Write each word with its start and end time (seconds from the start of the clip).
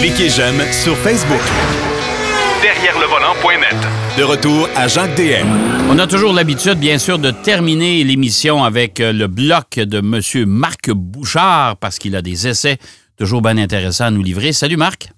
Cliquez 0.00 0.28
j'aime 0.28 0.60
sur 0.72 0.96
Facebook. 0.98 1.40
Derrière 2.62 2.98
le 2.98 3.06
volant.net. 3.06 3.76
De 4.18 4.22
retour 4.22 4.68
à 4.76 4.86
Jacques 4.88 5.14
DM. 5.16 5.46
On 5.90 5.98
a 5.98 6.06
toujours 6.06 6.32
l'habitude, 6.32 6.78
bien 6.78 6.98
sûr, 6.98 7.18
de 7.18 7.30
terminer 7.30 8.04
l'émission 8.04 8.64
avec 8.64 9.00
euh, 9.00 9.12
le 9.12 9.26
bloc 9.26 9.76
de 9.76 9.98
M. 9.98 10.46
Marc 10.46 10.90
Bouchard 10.90 11.76
parce 11.78 11.98
qu'il 11.98 12.16
a 12.16 12.22
des 12.22 12.46
essais 12.46 12.78
toujours 13.16 13.42
bien 13.42 13.56
intéressants 13.56 14.06
à 14.06 14.10
nous 14.10 14.22
livrer. 14.22 14.52
Salut 14.52 14.76
Marc. 14.76 15.08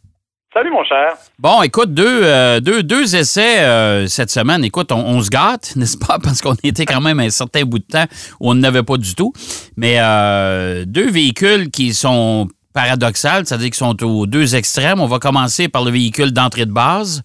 Salut, 0.56 0.70
mon 0.70 0.84
cher. 0.84 1.12
Bon, 1.38 1.60
écoute, 1.60 1.92
deux, 1.92 2.22
euh, 2.24 2.60
deux, 2.60 2.82
deux 2.82 3.14
essais 3.14 3.58
euh, 3.58 4.06
cette 4.06 4.30
semaine. 4.30 4.64
Écoute, 4.64 4.90
on, 4.90 5.20
se 5.20 5.28
gâte, 5.28 5.72
n'est-ce 5.76 5.98
pas? 5.98 6.18
Parce 6.18 6.40
qu'on 6.40 6.54
était 6.62 6.86
quand 6.86 7.02
même 7.02 7.20
un 7.20 7.28
certain 7.28 7.64
bout 7.64 7.78
de 7.78 7.84
temps 7.84 8.06
où 8.40 8.52
on 8.52 8.54
n'avait 8.54 8.82
pas 8.82 8.96
du 8.96 9.14
tout. 9.14 9.34
Mais 9.76 9.96
euh, 9.98 10.86
deux 10.86 11.10
véhicules 11.10 11.70
qui 11.70 11.92
sont 11.92 12.48
paradoxales, 12.76 13.46
c'est-à-dire 13.46 13.70
qui 13.70 13.78
sont 13.78 13.96
aux 14.04 14.26
deux 14.26 14.54
extrêmes. 14.54 15.00
On 15.00 15.06
va 15.06 15.18
commencer 15.18 15.68
par 15.68 15.82
le 15.84 15.90
véhicule 15.90 16.30
d'entrée 16.32 16.66
de 16.66 16.72
base. 16.72 17.22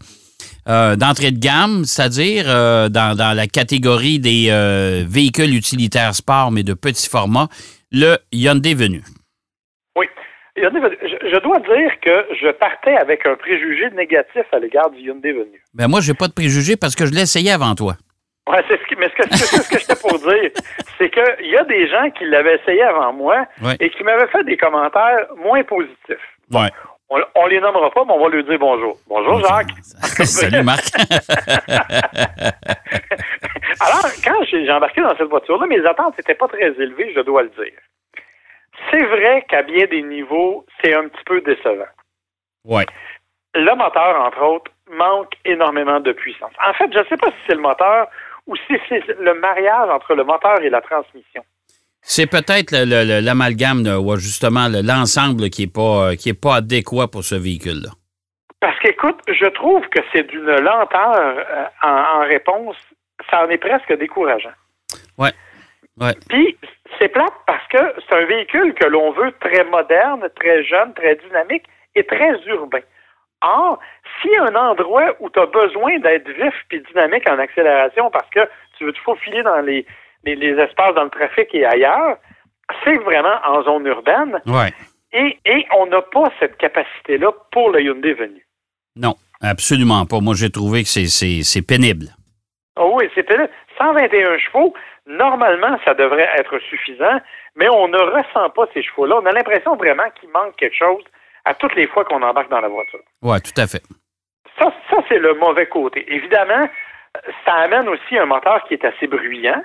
d'entrée 0.66 1.32
de 1.32 1.40
gamme, 1.40 1.84
c'est-à-dire 1.84 2.46
dans, 2.90 3.16
dans, 3.18 3.36
la 3.36 3.48
catégorie 3.48 4.20
des 4.20 4.50
véhicules 5.08 5.54
utilitaires 5.54 6.16
sport, 6.16 6.52
mais 6.52 6.64
de 6.64 6.74
petit 6.74 7.10
format, 7.10 7.50
le 7.92 8.18
Hyundai 8.32 8.74
Venue. 8.74 9.04
Je, 10.62 11.40
dois 11.40 11.60
dire 11.60 11.92
que 12.02 12.36
je 12.36 12.52
partais 12.52 12.96
avec 12.98 13.26
un 13.26 13.36
préjugé 13.36 13.90
négatif 13.96 14.44
à 14.52 14.60
l'égard 14.60 14.90
du 14.92 15.00
Hyundai 15.00 15.32
Venue. 15.32 15.64
Ben 15.74 15.88
moi, 15.88 16.02
j'ai 16.02 16.14
pas 16.14 16.28
de 16.28 16.34
préjugé 16.34 16.76
parce 16.76 16.96
que 16.96 17.06
je 17.06 17.12
l'ai 17.12 17.22
essayé 17.22 17.52
avant 17.52 17.74
toi. 17.74 17.96
Ouais, 18.50 18.64
c'est 18.68 18.78
ce 18.78 18.96
mais 18.98 19.08
ce 19.10 19.14
que, 19.16 19.36
ce 19.38 19.70
que 19.70 19.80
j'étais 19.80 19.96
pour 19.96 20.18
dire, 20.18 20.52
c'est 20.98 21.10
qu'il 21.12 21.48
y 21.48 21.58
a 21.58 21.64
des 21.64 21.88
gens 21.88 22.10
qui 22.12 22.26
l'avaient 22.26 22.56
essayé 22.56 22.82
avant 22.82 23.14
moi 23.14 23.46
et 23.80 23.90
qui 23.92 24.04
m'avaient 24.04 24.28
fait 24.28 24.44
des 24.44 24.58
commentaires 24.58 25.28
moins 25.38 25.64
positifs. 25.64 26.38
Ouais. 26.52 26.70
On, 27.10 27.22
on, 27.36 27.46
les 27.48 27.60
nommera 27.60 27.92
pas, 27.92 28.04
mais 28.06 28.14
on 28.14 28.24
va 28.24 28.30
lui 28.30 28.44
dire 28.44 28.58
bonjour. 28.58 28.98
Bonjour, 29.08 29.40
Jacques. 29.42 29.72
Salut, 30.26 30.64
Marc. 30.64 30.86
Alors, 33.80 34.06
quand 34.24 34.44
j'ai 34.50 34.72
embarqué 34.72 35.02
dans 35.02 35.16
cette 35.18 35.30
voiture-là, 35.30 35.68
mes 35.68 35.86
attentes 35.86 36.18
n'étaient 36.18 36.36
pas 36.36 36.48
très 36.48 36.72
élevées, 36.72 37.14
je 37.16 37.22
dois 37.22 37.44
le 37.44 37.50
dire. 37.50 37.74
C'est 38.90 39.04
vrai 39.04 39.46
qu'à 39.48 39.62
bien 39.62 39.86
des 39.86 40.02
niveaux, 40.02 40.66
c'est 40.82 40.94
un 40.94 41.08
petit 41.08 41.24
peu 41.26 41.42
décevant. 41.42 41.86
Oui. 42.66 42.84
Le 43.54 43.76
moteur, 43.76 44.22
entre 44.26 44.42
autres, 44.42 44.72
manque 44.90 45.34
énormément 45.46 46.00
de 46.00 46.12
puissance. 46.14 46.54
En 46.66 46.74
fait, 46.74 46.92
je 46.94 47.00
ne 47.00 47.04
sais 47.06 47.18
pas 47.18 47.28
si 47.28 47.38
c'est 47.48 47.56
le 47.56 47.62
moteur 47.62 48.08
ou 48.52 48.56
si 48.68 48.76
c'est 48.90 49.04
le 49.20 49.34
mariage 49.40 49.90
entre 49.90 50.14
le 50.14 50.24
moteur 50.24 50.62
et 50.62 50.70
la 50.70 50.82
transmission. 50.82 51.44
C'est 52.04 52.28
peut-être 52.28 52.72
l'amalgame, 52.72 53.86
ou 53.86 54.16
justement 54.18 54.68
l'ensemble 54.70 55.50
qui 55.50 55.64
n'est 55.64 55.72
pas, 55.72 56.16
qui 56.16 56.30
est 56.30 56.42
pas 56.42 56.56
adéquat 56.56 57.08
pour 57.08 57.24
ce 57.24 57.36
véhicule-là. 57.36 57.92
Parce 58.60 58.78
qu'écoute, 58.80 59.20
je 59.28 59.46
trouve 59.48 59.82
que 59.90 60.02
c'est 60.12 60.28
d'une 60.30 60.46
lenteur 60.46 61.18
euh, 61.18 61.66
en, 61.84 62.20
en, 62.20 62.20
réponse, 62.22 62.76
ça 63.30 63.46
en 63.46 63.50
est 63.50 63.58
presque 63.58 63.92
décourageant. 63.98 64.54
Oui. 65.18 65.30
Ouais. 66.00 66.14
Puis, 66.30 66.58
c'est 67.00 67.10
plate 67.10 67.34
parce 67.46 67.68
que 67.68 68.02
c'est 68.08 68.16
un 68.16 68.26
véhicule 68.26 68.74
que 68.74 68.88
l'on 68.88 69.12
veut 69.12 69.32
très 69.40 69.64
moderne, 69.66 70.28
très 70.36 70.64
jeune, 70.64 70.94
très 70.94 71.16
dynamique 71.16 71.66
et 71.96 72.04
très 72.04 72.40
urbain. 72.48 72.82
Or, 73.42 73.80
s'il 74.22 74.32
y 74.32 74.38
a 74.38 74.44
un 74.44 74.56
endroit 74.56 75.16
où 75.20 75.30
tu 75.30 75.40
as 75.40 75.48
besoin 75.48 76.00
d'être 76.00 76.30
vif 76.30 76.54
et 76.72 76.80
dynamique 76.80 77.28
en 77.30 77.40
accélération 77.40 78.10
parce 78.12 78.30
que 78.30 78.48
tu 78.78 78.86
veux 78.86 78.94
te 78.94 79.00
faufiler 79.00 79.42
dans 79.44 79.62
les, 79.62 79.86
les, 80.26 80.54
espaces 80.60 80.94
dans 80.96 81.06
le 81.06 81.10
trafic 81.10 81.54
et 81.54 81.66
ailleurs, 81.66 82.18
c'est 82.84 82.98
vraiment 82.98 83.40
en 83.46 83.64
zone 83.64 83.88
urbaine. 83.88 84.40
Ouais. 84.46 84.72
Et, 85.14 85.40
et 85.46 85.66
on 85.78 85.88
n'a 85.88 86.02
pas 86.02 86.32
cette 86.40 86.58
capacité-là 86.58 87.32
pour 87.52 87.72
le 87.72 87.82
Hyundai 87.82 88.14
Venue. 88.14 88.46
Non, 88.96 89.16
absolument 89.42 90.06
pas. 90.06 90.20
Moi, 90.20 90.36
j'ai 90.38 90.52
trouvé 90.52 90.84
que 90.84 90.90
c'est 90.90 91.68
pénible. 91.68 92.08
Oh 92.80 92.94
oui, 92.96 93.10
c'est 93.16 93.24
pénible. 93.24 93.50
121 93.78 94.38
chevaux, 94.38 94.74
Normalement, 95.08 95.78
ça 95.84 95.94
devrait 95.94 96.30
être 96.38 96.60
suffisant, 96.60 97.20
mais 97.56 97.68
on 97.70 97.88
ne 97.88 97.98
ressent 97.98 98.50
pas 98.52 98.66
ces 98.74 98.84
chevaux-là. 98.84 99.20
On 99.22 99.26
a 99.26 99.32
l'impression 99.32 99.76
vraiment 99.76 100.10
qu'il 100.20 100.30
manque 100.30 100.56
quelque 100.58 100.78
chose 100.78 101.04
à 101.46 101.54
toutes 101.54 101.76
les 101.76 101.88
fois 101.88 102.06
qu'on 102.06 102.22
embarque 102.22 102.50
dans 102.50 102.62
la 102.62 102.68
voiture. 102.68 103.00
Oui, 103.22 103.38
tout 103.42 103.60
à 103.60 103.68
fait. 103.68 103.82
Ça, 104.60 104.72
ça 104.90 104.98
c'est 105.10 105.20
le 105.20 105.34
mauvais 105.36 105.68
côté. 105.68 106.06
Évidemment, 106.14 106.68
ça 107.46 107.54
amène 107.54 107.88
aussi 107.90 108.18
un 108.18 108.26
moteur 108.26 108.64
qui 108.68 108.76
est 108.76 108.86
assez 108.86 109.08
bruyant. 109.08 109.64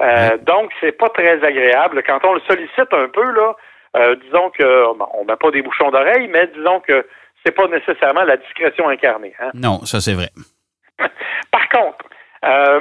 Euh, 0.00 0.36
donc, 0.38 0.72
c'est 0.80 0.92
pas 0.92 1.10
très 1.10 1.44
agréable. 1.44 2.02
Quand 2.04 2.24
on 2.24 2.34
le 2.34 2.40
sollicite 2.40 2.92
un 2.92 3.08
peu, 3.08 3.30
là, 3.32 3.54
euh, 3.96 4.16
disons 4.16 4.50
que 4.50 4.86
on 5.14 5.24
met 5.24 5.36
pas 5.36 5.50
des 5.50 5.62
bouchons 5.62 5.90
d'oreille, 5.90 6.28
mais 6.28 6.46
disons 6.48 6.80
que 6.80 7.06
c'est 7.44 7.54
pas 7.54 7.68
nécessairement 7.68 8.24
la 8.24 8.36
discrétion 8.36 8.88
incarnée. 8.88 9.34
Hein. 9.38 9.50
Non, 9.54 9.84
ça 9.84 10.00
c'est 10.00 10.14
vrai. 10.14 10.30
Par 11.50 11.68
contre, 11.68 12.04
euh, 12.44 12.80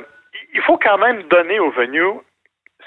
il 0.53 0.61
faut 0.61 0.77
quand 0.77 0.97
même 0.97 1.23
donner 1.23 1.59
au 1.59 1.71
venu 1.71 2.03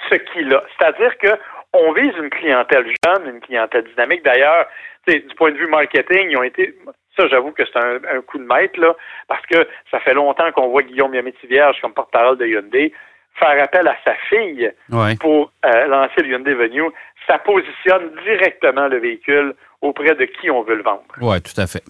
ce 0.08 0.14
qu'il 0.16 0.52
a. 0.54 0.62
C'est-à-dire 0.78 1.16
que 1.18 1.28
on 1.74 1.92
vise 1.92 2.12
une 2.18 2.30
clientèle 2.30 2.86
jeune, 3.04 3.34
une 3.34 3.40
clientèle 3.40 3.84
dynamique. 3.84 4.24
D'ailleurs, 4.24 4.66
du 5.06 5.20
point 5.36 5.52
de 5.52 5.56
vue 5.56 5.66
marketing, 5.66 6.30
ils 6.30 6.36
ont 6.36 6.42
été. 6.42 6.74
Ça, 7.16 7.28
j'avoue 7.28 7.52
que 7.52 7.62
c'est 7.64 7.78
un, 7.78 8.20
coup 8.22 8.38
de 8.38 8.44
maître, 8.44 8.80
là, 8.80 8.94
parce 9.28 9.44
que 9.46 9.68
ça 9.90 10.00
fait 10.00 10.14
longtemps 10.14 10.50
qu'on 10.52 10.68
voit 10.68 10.82
Guillaume 10.82 11.14
Yaméti-Vierge 11.14 11.80
comme 11.80 11.94
porte-parole 11.94 12.38
de 12.38 12.46
Hyundai 12.46 12.92
faire 13.38 13.62
appel 13.62 13.86
à 13.88 13.96
sa 14.04 14.14
fille 14.28 14.70
pour 15.20 15.52
euh, 15.64 15.86
lancer 15.86 16.22
le 16.22 16.28
Hyundai 16.28 16.54
Venue. 16.54 16.90
Ça 17.26 17.38
positionne 17.38 18.12
directement 18.24 18.88
le 18.88 18.98
véhicule 18.98 19.54
auprès 19.80 20.14
de 20.14 20.24
qui 20.24 20.50
on 20.50 20.62
veut 20.62 20.76
le 20.76 20.82
vendre. 20.82 21.04
Oui, 21.20 21.40
tout 21.42 21.60
à 21.60 21.66
fait. 21.66 21.82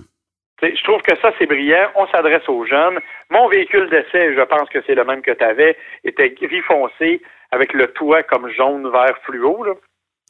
Je 0.75 0.85
trouve 0.85 1.03
que 1.03 1.17
ça, 1.21 1.33
c'est 1.39 1.47
brillant. 1.47 1.89
On 1.97 2.07
s'adresse 2.09 2.49
aux 2.49 2.65
jeunes. 2.65 2.99
Mon 3.31 3.49
véhicule 3.49 3.91
d'essai, 3.91 4.35
je 4.35 4.43
pense 4.43 4.69
que 4.69 4.79
c'est 4.87 4.95
le 4.95 5.05
même 5.05 5.23
que 5.23 5.33
tu 5.33 5.45
avais, 5.45 5.77
était 6.05 6.31
gris 6.31 6.63
foncé 6.63 7.21
avec 7.51 7.73
le 7.73 7.89
toit 7.89 8.23
comme 8.23 8.49
jaune, 8.51 8.91
vert, 8.91 9.17
fluo. 9.25 9.65
Là. 9.65 9.73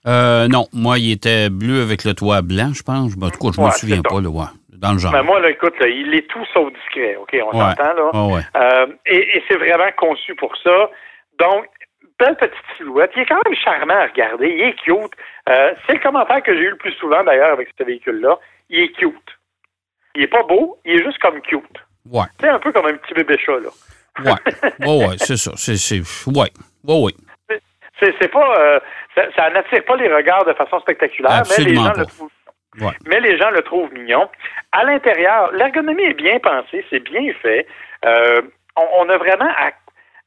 Euh, 0.06 0.48
non, 0.48 0.66
moi, 0.72 0.98
il 0.98 1.12
était 1.12 1.48
bleu 1.48 1.82
avec 1.82 2.04
le 2.04 2.14
toit 2.14 2.42
blanc, 2.42 2.72
je 2.74 2.82
pense. 2.82 3.14
En 3.16 3.30
tout 3.30 3.38
cas, 3.38 3.52
je 3.54 3.60
ne 3.60 3.66
me 3.66 3.70
souviens 3.70 4.02
pas, 4.02 4.20
là, 4.20 4.30
dans 4.68 4.92
le 4.92 4.98
genre. 4.98 5.12
Ben, 5.12 5.22
moi, 5.22 5.40
là, 5.40 5.50
écoute, 5.50 5.74
il 5.80 6.14
est 6.14 6.28
tout 6.28 6.44
sauf 6.52 6.72
discret, 6.72 7.16
OK? 7.16 7.34
On 7.42 7.52
s'entend, 7.52 7.94
là. 7.94 8.42
Euh, 8.56 8.86
et, 9.06 9.42
c'est 9.48 9.56
vraiment 9.56 9.90
conçu 9.96 10.34
pour 10.34 10.54
ça. 10.58 10.90
Donc, 11.38 11.66
belle 12.18 12.36
petite 12.36 12.54
silhouette. 12.76 13.12
Il 13.16 13.22
est 13.22 13.26
quand 13.26 13.40
même 13.44 13.56
charmant 13.56 13.94
à 13.94 14.06
regarder. 14.06 14.48
Il 14.48 14.60
est 14.60 14.74
cute. 14.74 15.12
Euh, 15.48 15.74
c'est 15.86 15.94
le 15.94 16.00
commentaire 16.00 16.42
que 16.42 16.54
j'ai 16.54 16.62
eu 16.62 16.70
le 16.70 16.76
plus 16.76 16.92
souvent, 16.92 17.24
d'ailleurs, 17.24 17.52
avec 17.52 17.68
ce 17.78 17.84
véhicule-là. 17.84 18.38
Il 18.68 18.80
est 18.80 18.92
cute. 18.92 19.33
Il 20.14 20.22
est 20.22 20.28
pas 20.28 20.42
beau, 20.42 20.78
il 20.84 21.00
est 21.00 21.04
juste 21.04 21.18
comme 21.18 21.40
cute. 21.40 21.62
Ouais. 22.10 22.26
C'est 22.40 22.48
un 22.48 22.58
peu 22.58 22.72
comme 22.72 22.86
un 22.86 22.96
petit 22.96 23.14
bébé 23.14 23.36
chat, 23.38 23.58
là. 23.58 23.70
Ouais. 24.24 24.86
ouais, 24.86 25.06
ouais, 25.08 25.16
c'est 25.18 25.36
ça. 25.36 25.52
C'est, 25.56 25.76
c'est, 25.76 26.00
ouais. 26.28 26.50
Ouais, 26.84 27.00
ouais. 27.00 27.12
C'est, 28.00 28.28
pas, 28.28 28.58
euh, 28.58 28.80
ça, 29.14 29.50
n'attire 29.50 29.84
pas 29.84 29.96
les 29.96 30.12
regards 30.12 30.44
de 30.44 30.52
façon 30.52 30.78
spectaculaire, 30.80 31.42
mais 31.58 31.64
les 31.64 31.74
gens 31.74 31.92
le 31.96 32.06
trouvent. 32.06 32.30
Ouais. 32.80 32.92
Mais 33.06 33.20
les 33.20 33.38
gens 33.38 33.50
le 33.50 33.62
trouvent 33.62 33.92
mignon. 33.92 34.28
À 34.72 34.84
l'intérieur, 34.84 35.52
l'ergonomie 35.52 36.02
est 36.02 36.14
bien 36.14 36.38
pensée, 36.40 36.84
c'est 36.90 37.00
bien 37.00 37.32
fait. 37.40 37.66
Euh, 38.04 38.42
on, 38.76 39.08
a 39.08 39.16
vraiment 39.16 39.48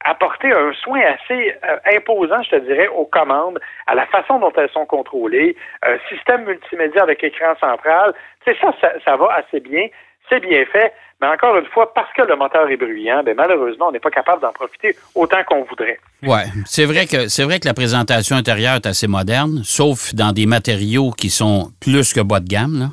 apporté 0.04 0.52
un 0.52 0.72
soin 0.74 1.00
assez 1.00 1.54
euh, 1.64 1.78
imposant, 1.96 2.42
je 2.42 2.50
te 2.50 2.66
dirais, 2.66 2.88
aux 2.88 3.06
commandes, 3.06 3.58
à 3.86 3.94
la 3.94 4.06
façon 4.06 4.38
dont 4.38 4.52
elles 4.56 4.70
sont 4.70 4.86
contrôlées, 4.86 5.56
un 5.82 5.98
système 6.08 6.44
multimédia 6.44 7.02
avec 7.02 7.22
écran 7.24 7.54
central. 7.60 8.14
C'est 8.44 8.56
ça, 8.60 8.72
ça, 8.80 8.92
ça 9.04 9.16
va 9.16 9.34
assez 9.34 9.60
bien, 9.60 9.88
c'est 10.28 10.40
bien 10.40 10.64
fait. 10.66 10.92
Mais 11.20 11.26
encore 11.26 11.56
une 11.56 11.66
fois, 11.66 11.92
parce 11.92 12.12
que 12.12 12.22
le 12.22 12.36
moteur 12.36 12.70
est 12.70 12.76
bruyant, 12.76 13.24
ben 13.24 13.34
malheureusement, 13.36 13.88
on 13.88 13.92
n'est 13.92 13.98
pas 13.98 14.10
capable 14.10 14.40
d'en 14.40 14.52
profiter 14.52 14.94
autant 15.16 15.42
qu'on 15.44 15.64
voudrait. 15.64 15.98
Oui, 16.22 16.38
c'est 16.64 16.84
vrai 16.84 17.06
que 17.06 17.26
c'est 17.26 17.42
vrai 17.42 17.58
que 17.58 17.66
la 17.66 17.74
présentation 17.74 18.36
intérieure 18.36 18.76
est 18.76 18.86
assez 18.86 19.08
moderne, 19.08 19.62
sauf 19.64 20.14
dans 20.14 20.30
des 20.30 20.46
matériaux 20.46 21.10
qui 21.10 21.28
sont 21.30 21.70
plus 21.80 22.12
que 22.12 22.20
bas 22.20 22.38
de 22.38 22.46
gamme. 22.46 22.78
Là. 22.78 22.86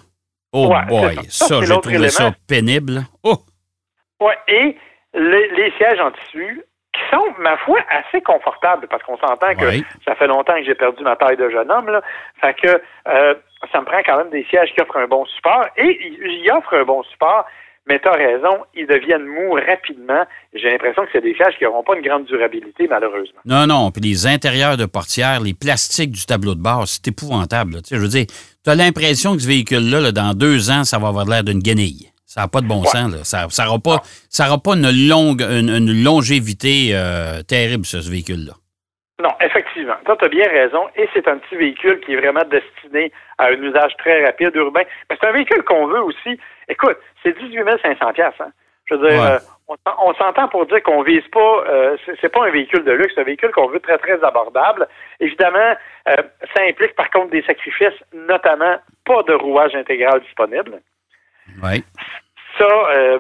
Oh 0.54 0.74
boy, 0.88 1.18
ça, 1.30 1.48
ça 1.48 1.62
j'ai 1.62 1.80
trouvé 1.80 2.10
ça 2.10 2.32
pénible. 2.48 3.04
Oh! 3.24 3.38
Oui, 4.22 4.34
et 4.48 4.76
les, 5.14 5.72
sièges 5.78 6.00
en 6.00 6.12
tissu 6.12 6.62
qui 6.96 7.16
sont, 7.16 7.26
ma 7.40 7.58
foi, 7.58 7.80
assez 7.90 8.22
confortables, 8.22 8.88
parce 8.88 9.04
qu'on 9.04 9.18
s'entend 9.18 9.54
que 9.56 9.66
ça 10.06 10.16
fait 10.16 10.28
longtemps 10.28 10.56
que 10.56 10.64
j'ai 10.64 10.76
perdu 10.76 11.04
ma 11.04 11.16
taille 11.16 11.38
de 11.38 11.50
jeune 11.50 11.70
homme. 11.70 11.90
Là. 11.90 12.02
Fait 12.40 12.54
que 12.54 12.82
euh, 13.08 13.34
ça 13.72 13.82
me 13.82 13.86
prend 13.86 14.00
quand 14.06 14.18
même 14.18 14.30
des 14.30 14.46
sièges 14.46 14.74
qui 14.74 14.82
offrent 14.82 14.98
un 14.98 15.08
bon 15.08 15.26
support. 15.26 15.66
Et 15.78 16.00
ils 16.02 16.52
offrent 16.52 16.76
un 16.76 16.86
bon 16.86 17.04
support, 17.04 17.46
mais 17.88 18.00
tu 18.00 18.08
as 18.08 18.14
raison, 18.14 18.64
ils 18.74 18.88
deviennent 18.88 19.26
mous 19.26 19.54
rapidement. 19.54 20.24
J'ai 20.54 20.70
l'impression 20.72 21.04
que 21.04 21.10
c'est 21.12 21.22
des 21.22 21.36
sièges 21.36 21.58
qui 21.58 21.66
n'auront 21.66 21.84
pas 21.84 21.96
une 21.96 22.02
grande 22.02 22.26
durabilité, 22.26 22.88
malheureusement. 22.88 23.40
Non, 23.46 23.68
non. 23.68 23.92
Puis 23.92 24.02
les 24.02 24.26
intérieurs 24.28 24.78
de 24.78 24.86
portières, 24.86 25.42
les 25.42 25.54
plastiques 25.54 26.12
du 26.12 26.26
tableau 26.26 26.56
de 26.56 26.62
bord, 26.62 26.88
c'est 26.88 27.08
épouvantable. 27.08 27.82
Tu 27.82 27.90
sais, 27.90 27.96
je 27.98 28.02
veux 28.02 28.08
dire, 28.08 28.26
tu 28.64 28.70
as 28.70 28.76
l'impression 28.76 29.34
que 29.34 29.42
ce 29.42 29.48
véhicule-là, 29.48 30.12
dans 30.12 30.34
deux 30.34 30.72
ans, 30.72 30.84
ça 30.84 30.98
va 30.98 31.10
avoir 31.10 31.26
l'air 31.26 31.44
d'une 31.44 31.60
guenille. 31.60 32.10
Ça 32.36 32.42
n'a 32.42 32.48
pas 32.50 32.60
de 32.60 32.68
bon 32.68 32.84
sens. 32.84 33.16
Là. 33.16 33.24
Ça 33.24 33.64
n'aura 33.64 33.80
pas, 33.80 34.02
ça 34.28 34.44
pas 34.62 34.74
une, 34.76 34.92
longue, 35.08 35.40
une, 35.40 36.04
longévité 36.04 36.92
euh, 36.92 37.42
terrible, 37.48 37.86
ce 37.86 37.96
véhicule-là. 38.12 38.52
Non, 39.24 39.32
effectivement. 39.40 39.96
Tu 40.04 40.26
as 40.26 40.28
bien 40.28 40.50
raison. 40.50 40.84
Et 40.98 41.08
c'est 41.14 41.26
un 41.30 41.38
petit 41.38 41.56
véhicule 41.56 42.02
qui 42.02 42.12
est 42.12 42.18
vraiment 42.18 42.44
destiné 42.44 43.14
à 43.38 43.46
un 43.46 43.54
usage 43.54 43.96
très 44.00 44.26
rapide 44.26 44.54
urbain. 44.54 44.82
Mais 45.10 45.16
c'est 45.18 45.26
un 45.26 45.32
véhicule 45.32 45.64
qu'on 45.64 45.88
veut 45.88 46.04
aussi. 46.04 46.38
Écoute, 46.68 46.98
c'est 47.24 47.40
18 47.40 47.64
500 47.82 48.06
hein? 48.20 48.52
Je 48.84 48.96
veux 48.96 49.10
dire, 49.10 49.24
euh, 49.24 49.40
on, 49.98 50.14
s'entend 50.16 50.50
pour 50.50 50.66
dire 50.66 50.84
qu'on 50.84 51.04
vise 51.04 51.26
pas, 51.32 51.64
euh, 51.70 51.96
c'est 52.20 52.34
pas 52.34 52.48
un 52.48 52.52
véhicule 52.52 52.84
de 52.84 52.92
luxe, 52.92 53.14
c'est 53.16 53.22
un 53.22 53.24
véhicule 53.24 53.52
qu'on 53.52 53.70
veut 53.70 53.80
très, 53.80 53.98
très 53.98 54.22
abordable. 54.22 54.90
Évidemment, 55.22 55.74
euh, 56.10 56.16
ça 56.54 56.64
implique 56.68 56.96
par 56.96 57.10
contre 57.12 57.32
des 57.32 57.44
sacrifices, 57.44 57.98
notamment 58.14 58.76
pas 59.06 59.24
de 59.24 59.34
rouage 59.34 59.74
intégral 59.74 60.20
disponible. 60.20 60.82
Oui. 61.64 61.82
Ça, 62.58 62.68
euh, 62.68 63.20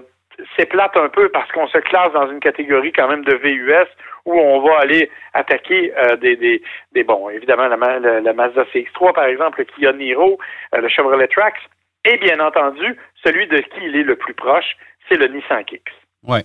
c'est 0.57 0.65
plate 0.67 0.95
un 0.97 1.09
peu 1.09 1.29
parce 1.29 1.51
qu'on 1.51 1.67
se 1.67 1.77
classe 1.77 2.11
dans 2.13 2.29
une 2.31 2.39
catégorie 2.39 2.91
quand 2.91 3.07
même 3.07 3.23
de 3.23 3.35
VUS 3.35 3.87
où 4.25 4.33
on 4.39 4.61
va 4.61 4.79
aller 4.79 5.09
attaquer 5.33 5.93
euh, 5.97 6.15
des, 6.17 6.35
des, 6.35 6.61
des, 6.93 7.03
bon, 7.03 7.29
évidemment, 7.29 7.67
la, 7.67 7.99
la, 8.19 8.33
Mazda 8.33 8.63
CX-3, 8.73 9.13
par 9.13 9.25
exemple, 9.25 9.59
le 9.59 9.65
Kia 9.65 9.93
Niro, 9.93 10.39
euh, 10.73 10.81
le 10.81 10.89
Chevrolet 10.89 11.27
Trax, 11.27 11.59
et 12.05 12.17
bien 12.17 12.39
entendu, 12.39 12.97
celui 13.23 13.47
de 13.47 13.57
qui 13.57 13.81
il 13.83 13.95
est 13.95 14.03
le 14.03 14.15
plus 14.15 14.33
proche, 14.33 14.75
c'est 15.07 15.17
le 15.17 15.27
Nissan 15.27 15.63
Kicks. 15.63 15.91
Oui, 16.27 16.39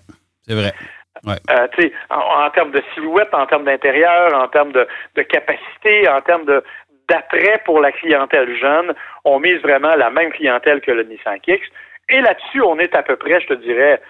c'est 0.47 0.55
vrai. 0.55 0.73
Ouais. 1.25 1.37
Euh, 1.51 1.89
en, 2.11 2.45
en, 2.47 2.51
termes 2.51 2.71
de 2.71 2.83
silhouette, 2.95 3.33
en 3.33 3.47
termes 3.47 3.65
d'intérieur, 3.65 4.35
en 4.35 4.49
termes 4.49 4.73
de, 4.73 4.87
de 5.17 5.23
capacité, 5.23 6.09
en 6.09 6.21
termes 6.21 6.45
de 6.45 6.63
d'attrait 7.09 7.61
pour 7.65 7.81
la 7.81 7.91
clientèle 7.91 8.57
jeune, 8.57 8.95
on 9.25 9.41
mise 9.41 9.61
vraiment 9.63 9.97
la 9.97 10.11
même 10.11 10.31
clientèle 10.31 10.81
que 10.81 10.93
le 10.93 11.03
Nissan 11.03 11.41
Kicks. 11.41 11.69
Et 12.11 12.21
là-dessus, 12.21 12.61
on 12.63 12.79
est 12.79 12.95
à 12.95 13.03
peu 13.03 13.17
près, 13.17 13.41
je 13.41 13.47
te 13.47 13.55
dirais, 13.55 14.01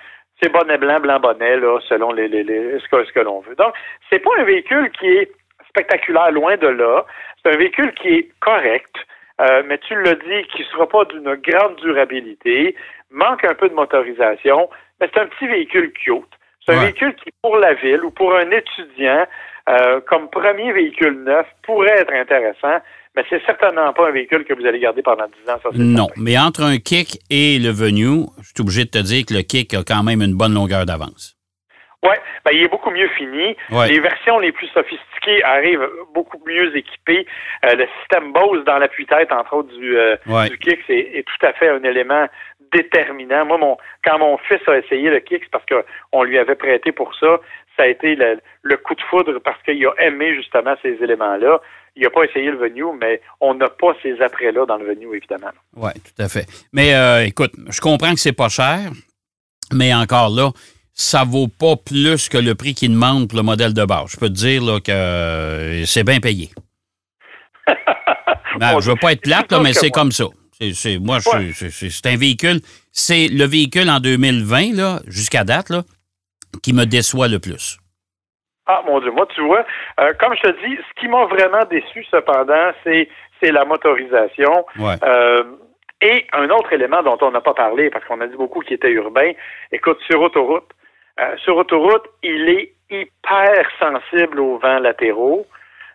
c'est 0.43 0.51
bonnet 0.51 0.79
blanc, 0.79 1.01
blanc 1.01 1.21
bonnet, 1.21 1.57
là, 1.57 1.79
selon 1.89 2.13
les, 2.13 2.29
les, 2.29 2.79
ce 2.79 2.89
que, 2.89 3.05
ce 3.05 3.13
que 3.13 3.21
l'on 3.21 3.41
veut. 3.41 3.55
Donc, 3.57 3.75
c'est 4.09 4.21
pas 4.21 4.31
un 4.39 4.45
véhicule 4.45 4.91
qui 4.93 5.07
est 5.07 5.31
spectaculaire, 5.69 6.33
loin 6.33 6.57
de 6.57 6.69
là. 6.69 7.05
C'est 7.43 7.55
un 7.55 7.59
véhicule 7.59 7.93
qui 7.95 8.09
est 8.09 8.29
correct, 8.41 8.95
euh, 9.41 9.63
mais 9.67 9.79
tu 9.79 9.95
l'as 10.03 10.15
dit, 10.15 10.43
qui 10.53 10.63
ne 10.63 10.67
sera 10.69 10.89
pas 10.89 11.05
d'une 11.05 11.35
grande 11.35 11.77
durabilité, 11.77 12.75
manque 13.11 13.45
un 13.45 13.55
peu 13.55 13.69
de 13.69 13.75
motorisation, 13.75 14.71
mais 15.01 15.09
c'est 15.13 15.21
un 15.21 15.27
petit 15.27 15.47
véhicule 15.47 15.93
cute. 15.93 16.25
C'est 16.65 16.75
un 16.75 16.81
véhicule 16.85 17.15
qui, 17.17 17.31
pour 17.43 17.57
la 17.57 17.75
ville 17.75 18.05
ou 18.05 18.11
pour 18.11 18.35
un 18.35 18.51
étudiant, 18.51 19.27
euh, 19.69 20.01
comme 20.03 20.31
premier 20.31 20.73
véhicule 20.73 21.23
neuf, 21.25 21.47
pourrait 21.63 22.01
être 22.01 22.13
intéressant 22.13 22.81
mais 23.17 23.25
c'est 23.29 23.43
certainement 23.45 23.93
pas 23.93 24.09
un 24.09 24.13
véhicule 24.13 24.45
que 24.45 24.55
vous 24.55 24.65
allez 24.67 24.79
garder 24.79 25.03
pendant 25.03 25.27
10 25.27 25.51
ans. 25.51 25.59
Ça, 25.63 25.71
non, 25.75 26.09
mais 26.17 26.39
entre 26.39 26.63
un 26.63 26.79
kick 26.79 27.19
et 27.29 27.59
le 27.59 27.71
Venue, 27.71 28.27
je 28.41 28.47
suis 28.47 28.61
obligé 28.61 28.85
de 28.85 28.91
te 28.91 28.99
dire 28.99 29.25
que 29.27 29.35
le 29.35 29.43
kick 29.43 29.75
a 29.75 29.83
quand 29.83 30.03
même 30.03 30.23
une 30.23 30.37
bonne 30.37 30.55
longueur 30.55 30.87
d'avance. 30.87 31.37
Oui, 32.03 32.15
ben, 32.45 32.53
il 32.55 32.63
est 32.63 32.69
beaucoup 32.69 32.91
mieux 32.91 33.09
fini. 33.09 33.57
Les 33.71 34.01
versions 34.01 34.39
les 34.39 34.53
plus 34.53 34.69
sophistiquées 34.69 35.45
arrivent 35.45 35.87
beaucoup 36.15 36.41
mieux 36.47 36.75
équipées. 36.75 37.27
Euh, 37.67 37.75
le 37.75 37.87
système 38.01 38.33
Bose 38.33 38.65
dans 38.65 38.79
l'appui-tête, 38.79 39.31
entre 39.33 39.55
autres, 39.55 39.77
du, 39.77 39.99
euh, 39.99 40.17
du 40.27 40.59
est, 40.89 41.25
tout 41.27 41.47
à 41.47 41.53
fait 41.53 41.69
un 41.69 41.83
élément 41.83 42.27
déterminant. 42.73 43.45
Moi, 43.45 43.59
mon, 43.59 43.77
quand 44.03 44.19
mon 44.19 44.39
fils 44.39 44.61
a 44.67 44.79
essayé 44.79 45.11
le 45.11 45.21
Kick, 45.21 45.51
parce 45.51 45.65
qu'on 45.67 46.23
lui 46.23 46.39
avait 46.39 46.55
prêté 46.55 46.91
pour 46.91 47.15
ça, 47.17 47.39
ça 47.81 47.87
a 47.87 47.89
été 47.89 48.15
le, 48.15 48.39
le 48.63 48.77
coup 48.77 48.95
de 48.95 49.01
foudre 49.09 49.39
parce 49.43 49.61
qu'il 49.63 49.85
a 49.87 49.93
aimé 50.07 50.35
justement 50.35 50.75
ces 50.83 50.99
éléments-là. 51.03 51.61
Il 51.97 52.03
n'a 52.03 52.11
pas 52.11 52.25
essayé 52.25 52.51
le 52.51 52.59
Venue, 52.59 52.85
mais 53.01 53.23
on 53.41 53.55
n'a 53.55 53.69
pas 53.69 53.95
ces 54.03 54.21
attraits-là 54.21 54.67
dans 54.67 54.77
le 54.77 54.85
Venue, 54.85 55.17
évidemment. 55.17 55.51
Oui, 55.77 55.91
tout 55.95 56.23
à 56.23 56.29
fait. 56.29 56.47
Mais 56.73 56.95
euh, 56.95 57.25
écoute, 57.25 57.53
je 57.69 57.81
comprends 57.81 58.13
que 58.13 58.21
c'est 58.21 58.33
pas 58.33 58.51
cher, 58.51 58.91
mais 59.73 59.95
encore 59.95 60.29
là, 60.29 60.51
ça 60.93 61.25
vaut 61.25 61.49
pas 61.49 61.77
plus 61.77 62.29
que 62.29 62.37
le 62.37 62.55
prix 62.55 62.75
qu'il 62.75 62.93
demande 62.93 63.29
pour 63.29 63.39
le 63.39 63.43
modèle 63.43 63.73
de 63.73 63.85
base. 63.85 64.11
Je 64.11 64.19
peux 64.19 64.29
te 64.29 64.35
dire 64.35 64.63
là, 64.63 64.79
que 64.81 64.93
euh, 64.93 65.87
c'est 65.87 66.05
bien 66.05 66.21
payé. 66.21 66.51
ben, 68.59 68.79
je 68.81 68.91
veux 68.91 68.97
pas 68.97 69.13
être 69.13 69.23
plate, 69.23 69.53
mais 69.63 69.73
c'est 69.73 69.91
comme 69.91 70.13
ça. 70.13 70.25
C'est, 70.75 70.99
moi, 70.99 71.21
c'est 71.21 72.07
un 72.07 72.17
véhicule. 72.19 72.61
C'est 72.93 73.29
le 73.29 73.47
véhicule 73.47 73.89
en 73.89 74.01
2020, 74.01 75.01
jusqu'à 75.07 75.45
date, 75.45 75.71
là, 75.71 75.83
qui 76.63 76.73
me 76.73 76.85
déçoit 76.85 77.29
le 77.29 77.39
plus. 77.39 77.79
Ah, 78.73 78.83
mon 78.87 79.01
Dieu, 79.01 79.11
moi, 79.11 79.27
tu 79.35 79.41
vois, 79.41 79.65
euh, 79.99 80.13
comme 80.21 80.33
je 80.37 80.43
te 80.43 80.67
dis, 80.67 80.77
ce 80.77 81.01
qui 81.01 81.09
m'a 81.09 81.25
vraiment 81.25 81.65
déçu, 81.69 82.05
cependant, 82.09 82.71
c'est, 82.85 83.09
c'est 83.43 83.51
la 83.51 83.65
motorisation. 83.65 84.65
Euh, 84.79 85.43
et 86.01 86.25
un 86.33 86.49
autre 86.51 86.73
élément 86.73 87.03
dont 87.03 87.19
on 87.21 87.33
n'a 87.33 87.41
pas 87.41 87.53
parlé, 87.53 87.91
parce 87.91 88.05
qu'on 88.05 88.21
a 88.21 88.29
dit 88.29 88.37
beaucoup 88.37 88.61
qu'il 88.61 88.75
était 88.75 88.91
urbain, 88.91 89.33
écoute, 89.73 89.99
sur 90.09 90.23
autoroute, 90.23 90.71
euh, 91.19 91.37
sur 91.39 91.57
autoroute, 91.57 92.05
il 92.23 92.49
est 92.49 92.75
hyper 92.91 93.69
sensible 93.81 94.39
aux 94.39 94.59
vents 94.59 94.79
latéraux. 94.79 95.47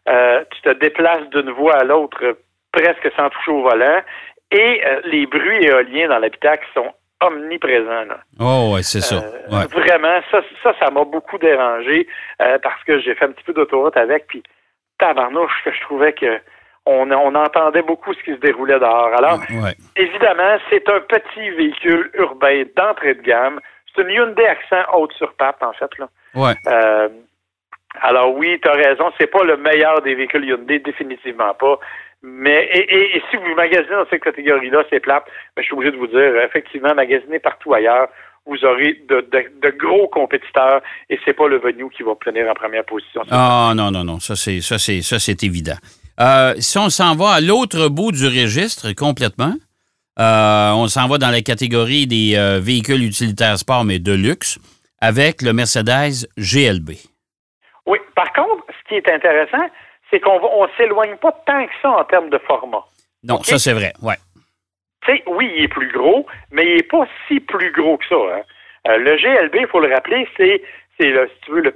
tu 0.05 0.61
te 0.61 0.73
déplaces 0.73 1.29
d'une 1.29 1.51
voie 1.51 1.77
à 1.77 1.83
l'autre 1.85 2.37
presque 2.73 3.09
sans 3.15 3.29
toucher 3.29 3.51
au 3.51 3.61
volant. 3.61 4.01
Et 4.51 4.81
les 5.05 5.25
bruits 5.25 5.65
éoliens 5.65 6.09
dans 6.09 6.19
l'habitacle 6.19 6.65
sont 6.73 6.93
omniprésent. 7.21 8.05
Là. 8.05 8.19
Oh, 8.39 8.73
ouais, 8.73 8.83
c'est 8.83 9.01
ça. 9.01 9.15
Euh, 9.15 9.65
vraiment, 9.71 10.21
ça, 10.31 10.41
ça, 10.63 10.73
ça 10.79 10.91
m'a 10.91 11.03
beaucoup 11.03 11.37
dérangé 11.37 12.07
euh, 12.41 12.57
parce 12.61 12.83
que 12.83 12.99
j'ai 12.99 13.15
fait 13.15 13.25
un 13.25 13.31
petit 13.31 13.43
peu 13.43 13.53
d'autoroute 13.53 13.97
avec, 13.97 14.27
puis 14.27 14.43
tabarnouche, 14.99 15.63
que 15.63 15.71
je 15.71 15.81
trouvais 15.81 16.13
que 16.13 16.39
on, 16.85 17.09
on, 17.11 17.33
entendait 17.33 17.81
beaucoup 17.81 18.13
ce 18.13 18.23
qui 18.23 18.31
se 18.31 18.39
déroulait 18.39 18.79
dehors. 18.79 19.11
Alors, 19.17 19.39
évidemment, 19.95 20.57
c'est 20.69 20.87
un 20.87 20.99
petit 20.99 21.49
véhicule 21.51 22.11
urbain 22.13 22.63
d'entrée 22.75 23.15
de 23.15 23.21
gamme. 23.21 23.59
C'est 23.95 24.03
une 24.03 24.09
Hyundai 24.09 24.45
Accent 24.45 24.83
haute 24.93 25.13
sur 25.13 25.33
pape, 25.33 25.63
en 25.63 25.73
fait. 25.73 25.89
Là. 25.97 26.09
Ouais. 26.35 26.53
Euh, 26.67 27.09
alors 28.01 28.35
oui, 28.35 28.59
tu 28.61 28.69
as 28.69 28.73
raison, 28.73 29.11
c'est 29.17 29.27
pas 29.27 29.43
le 29.43 29.57
meilleur 29.57 30.01
des 30.01 30.15
véhicules 30.15 30.45
Hyundai, 30.45 30.79
définitivement 30.79 31.53
pas. 31.53 31.79
Mais 32.27 32.67
et, 32.73 33.21
si 33.29 33.37
vous 33.37 33.53
magasinez 33.55 33.95
dans 33.95 34.09
cette 34.09 34.23
catégorie-là, 34.23 34.83
c'est 34.89 34.99
plate. 34.99 35.25
Mais 35.55 35.61
je 35.61 35.67
suis 35.67 35.75
obligé 35.75 35.91
de 35.91 35.97
vous 35.97 36.07
dire, 36.07 36.41
effectivement, 36.43 36.95
magasiner 36.95 37.37
partout 37.37 37.73
ailleurs, 37.73 38.09
vous 38.47 38.63
aurez 38.65 38.99
de, 39.07 39.77
gros 39.77 40.07
compétiteurs 40.07 40.81
et 41.09 41.19
c'est 41.23 41.33
pas 41.33 41.47
le 41.47 41.59
Venue 41.59 41.89
qui 41.95 42.03
va 42.03 42.11
obtenir 42.11 42.49
en 42.49 42.53
première 42.53 42.85
position. 42.85 43.21
Ah 43.29 43.73
non, 43.75 43.91
non, 43.91 44.03
non, 44.03 44.19
ça 44.19 44.35
c'est 44.35 44.61
ça 44.61 44.77
c'est 44.77 45.01
ça 45.01 45.19
c'est 45.19 45.43
évident. 45.43 45.77
Euh, 46.19 46.53
si 46.59 46.77
on 46.77 46.89
s'en 46.89 47.15
va 47.15 47.33
à 47.33 47.41
l'autre 47.41 47.89
bout 47.89 48.11
du 48.11 48.25
registre 48.25 48.93
complètement, 48.93 49.53
euh, 50.19 50.71
on 50.73 50.87
s'en 50.87 51.07
va 51.07 51.17
dans 51.17 51.31
la 51.31 51.41
catégorie 51.41 52.07
des 52.07 52.35
euh, 52.37 52.59
véhicules 52.59 53.03
utilitaires 53.03 53.57
sport, 53.57 53.83
mais 53.83 53.99
de 53.99 54.13
luxe, 54.13 54.57
avec 55.01 55.41
le 55.41 55.51
Mercedes 55.53 56.27
GLB. 56.37 56.91
Oui, 57.85 57.99
par 58.15 58.31
contre, 58.33 58.63
ce 58.69 58.89
qui 58.89 58.95
est 58.95 59.11
intéressant, 59.11 59.69
c'est 60.09 60.19
qu'on 60.19 60.39
ne 60.39 60.67
s'éloigne 60.77 61.15
pas 61.17 61.31
tant 61.45 61.65
que 61.65 61.73
ça 61.81 61.89
en 61.89 62.03
termes 62.03 62.29
de 62.29 62.37
format. 62.39 62.83
Non, 63.23 63.41
ça 63.43 63.57
c'est 63.57 63.73
vrai, 63.73 63.93
ouais. 64.01 64.15
sais, 65.05 65.23
oui, 65.27 65.51
il 65.55 65.63
est 65.63 65.67
plus 65.67 65.91
gros, 65.91 66.25
mais 66.51 66.65
il 66.65 66.75
n'est 66.77 66.83
pas 66.83 67.07
si 67.27 67.39
plus 67.39 67.71
gros 67.71 67.97
que 67.97 68.05
ça. 68.07 68.15
Hein. 68.15 68.41
Euh, 68.87 68.97
le 68.97 69.15
GLB, 69.15 69.55
il 69.61 69.67
faut 69.67 69.79
le 69.79 69.93
rappeler, 69.93 70.27
c'est, 70.37 70.61
c'est 70.99 71.11
si 71.11 71.41
tu 71.41 71.51
veux, 71.51 71.61
le 71.61 71.75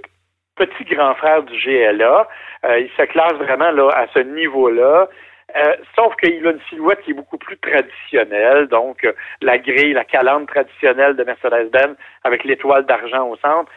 petit 0.56 0.84
grand 0.84 1.16
frère 1.16 1.44
du 1.44 1.58
GLA. 1.58 2.28
Euh, 2.66 2.80
il 2.80 2.90
se 2.98 3.04
classe 3.04 3.34
vraiment 3.34 3.72
là, 3.72 3.90
à 3.96 4.08
ce 4.14 4.20
niveau-là. 4.20 5.08
Euh, 5.56 5.76
sauf 5.96 6.16
qu'il 6.18 6.46
a 6.46 6.52
une 6.52 6.62
silhouette 6.70 7.02
qui 7.02 7.12
est 7.12 7.16
beaucoup 7.16 7.40
plus 7.40 7.58
traditionnelle, 7.58 8.68
donc 8.68 9.08
la 9.42 9.58
grille, 9.58 9.94
la 9.94 10.06
calandre 10.06 10.46
traditionnelle 10.46 11.16
de 11.16 11.24
Mercedes-Benz 11.24 11.96
avec 12.24 12.44
l'étoile 12.44 12.86
d'argent 12.86 13.28
au 13.28 13.36
centre. 13.38 13.72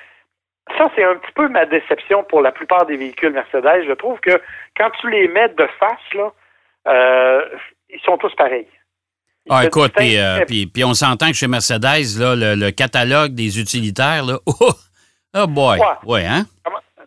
Ça, 0.79 0.89
c'est 0.95 1.05
un 1.05 1.17
petit 1.17 1.33
peu 1.35 1.49
ma 1.49 1.67
déception 1.67 2.23
pour 2.25 2.41
la 2.41 2.53
plupart 2.53 2.87
des 2.87 2.97
véhicules 2.97 3.33
Mercedes. 3.33 3.85
Je 3.87 3.93
trouve 3.93 4.19
que 4.21 4.41
quand 4.77 4.91
tu 5.01 5.11
les 5.11 5.29
mets 5.29 5.49
de 5.49 5.67
face, 5.79 6.15
là, 6.15 6.33
euh, 6.89 7.45
ils 7.91 8.01
sont 8.01 8.17
tous 8.17 8.35
pareils. 8.37 8.69
ah, 9.51 9.65
écoute, 9.65 9.93
euh, 10.01 10.45
puis, 10.47 10.67
puis, 10.67 10.85
on 10.85 10.95
s'entend 10.95 11.29
que 11.29 11.35
chez 11.35 11.49
Mercedes, 11.49 12.19
là, 12.19 12.35
le, 12.37 12.71
catalogue 12.71 13.35
des 13.35 13.61
utilitaires, 13.61 14.25
là, 14.25 14.39
oh, 14.47 14.71
oh 15.35 15.47
boy, 15.49 15.81
ouais, 16.05 16.25
hein? 16.25 16.45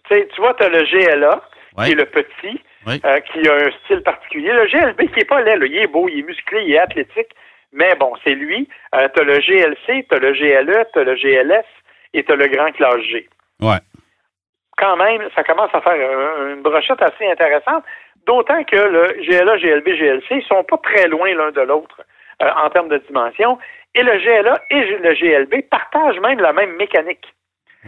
tu 0.10 0.42
vois, 0.42 0.54
tu 0.54 0.64
as 0.64 0.70
le 0.70 0.84
GLA, 0.84 1.42
qui 1.86 1.92
est 1.92 1.96
le 1.96 2.06
petit, 2.06 2.62
euh, 2.88 3.20
qui 3.22 3.48
a 3.48 3.56
un 3.56 3.72
style 3.84 4.02
particulier. 4.02 4.52
Le 4.52 4.68
GLB, 4.68 5.10
qui 5.12 5.20
n'est 5.20 5.26
pas 5.26 5.42
laid, 5.42 5.66
il 5.66 5.78
est 5.78 5.88
beau, 5.88 6.08
il 6.10 6.20
est 6.20 6.24
musclé, 6.24 6.64
il 6.66 6.74
est 6.74 6.80
athlétique, 6.80 7.32
mais 7.72 7.96
bon, 7.96 8.14
c'est 8.24 8.36
lui. 8.36 8.68
tu 8.92 9.22
as 9.22 9.24
le 9.24 9.40
GLC, 9.40 10.06
tu 10.08 10.16
as 10.16 10.20
le 10.20 10.34
GLE, 10.34 10.86
tu 10.94 11.00
as 11.00 11.04
le 11.04 11.16
GLS 11.16 11.66
et 12.14 12.24
tu 12.24 12.32
as 12.32 12.36
le 12.36 12.48
grand 12.48 12.72
classe 12.74 13.02
G. 13.10 13.28
Ouais. 13.62 13.80
Quand 14.78 14.98
même, 14.98 15.30
ça 15.36 15.44
commence 15.44 15.74
à 15.74 15.82
faire 15.82 15.96
une 16.50 16.62
brochette 16.62 17.02
assez 17.02 17.26
intéressante, 17.30 17.84
d'autant 18.26 18.64
que 18.64 18.76
le 18.76 19.24
GLA, 19.26 19.58
GLB, 19.58 19.88
GLC 19.96 20.36
ne 20.36 20.42
sont 20.42 20.64
pas 20.64 20.78
très 20.78 21.08
loin 21.08 21.34
l'un 21.34 21.52
de 21.52 21.62
l'autre 21.62 22.02
euh, 22.42 22.50
en 22.64 22.70
termes 22.70 22.90
de 22.90 22.98
dimension. 22.98 23.58
Et 23.94 24.04
le 24.04 24.18
GLA 24.18 24.60
et 24.72 24.98
le 24.98 25.14
GLB 25.14 25.70
partagent 25.70 26.20
même 26.20 26.40
la 26.40 26.52
même 26.52 26.76
mécanique. 26.76 27.26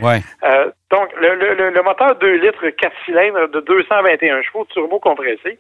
Ouais. 0.02 0.22
Euh, 0.44 0.72
donc, 0.92 1.10
le, 1.20 1.36
le, 1.36 1.70
le, 1.72 1.82
moteur 1.82 2.16
2 2.16 2.36
litres 2.36 2.70
4 2.70 2.94
cylindres 3.06 3.50
de 3.50 3.60
221 3.62 4.44
chevaux 4.44 4.66
turbo 4.66 5.00
compressé. 5.00 5.60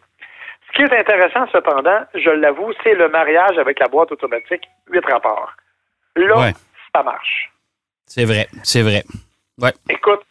Ce 0.68 0.74
qui 0.74 0.84
est 0.84 1.00
intéressant, 1.00 1.48
cependant, 1.52 2.02
je 2.14 2.30
l'avoue, 2.30 2.72
c'est 2.84 2.94
le 2.94 3.10
mariage 3.10 3.58
avec 3.58 3.80
la 3.80 3.88
boîte 3.88 4.12
automatique 4.12 4.64
8 4.90 5.06
rapports. 5.06 5.54
Là, 6.16 6.52
ça 6.96 7.04
marche. 7.04 7.52
C'est 8.06 8.26
vrai, 8.26 8.48
c'est 8.64 8.82
vrai. 8.82 9.04
Écoute, 9.90 10.22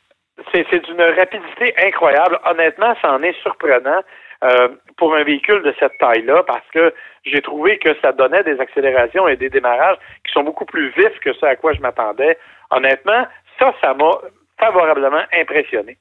c'est 0.52 0.84
d'une 0.84 1.02
rapidité 1.02 1.74
incroyable. 1.84 2.38
Honnêtement, 2.44 2.94
ça 3.02 3.12
en 3.12 3.22
est 3.22 3.36
surprenant 3.42 4.02
euh, 4.44 4.68
pour 4.96 5.14
un 5.14 5.24
véhicule 5.24 5.62
de 5.62 5.74
cette 5.78 5.96
taille-là 5.98 6.42
parce 6.44 6.66
que 6.72 6.94
j'ai 7.24 7.40
trouvé 7.40 7.78
que 7.78 7.90
ça 8.02 8.12
donnait 8.12 8.42
des 8.44 8.60
accélérations 8.60 9.26
et 9.26 9.36
des 9.36 9.50
démarrages 9.50 9.96
qui 10.24 10.32
sont 10.32 10.44
beaucoup 10.44 10.66
plus 10.66 10.90
vifs 10.90 11.18
que 11.20 11.32
ce 11.32 11.46
à 11.46 11.56
quoi 11.56 11.72
je 11.72 11.80
m'attendais. 11.80 12.38
Honnêtement, 12.70 13.26
ça, 13.58 13.74
ça 13.80 13.94
m'a 13.94 14.10
favorablement 14.60 15.22
impressionné. 15.32 15.96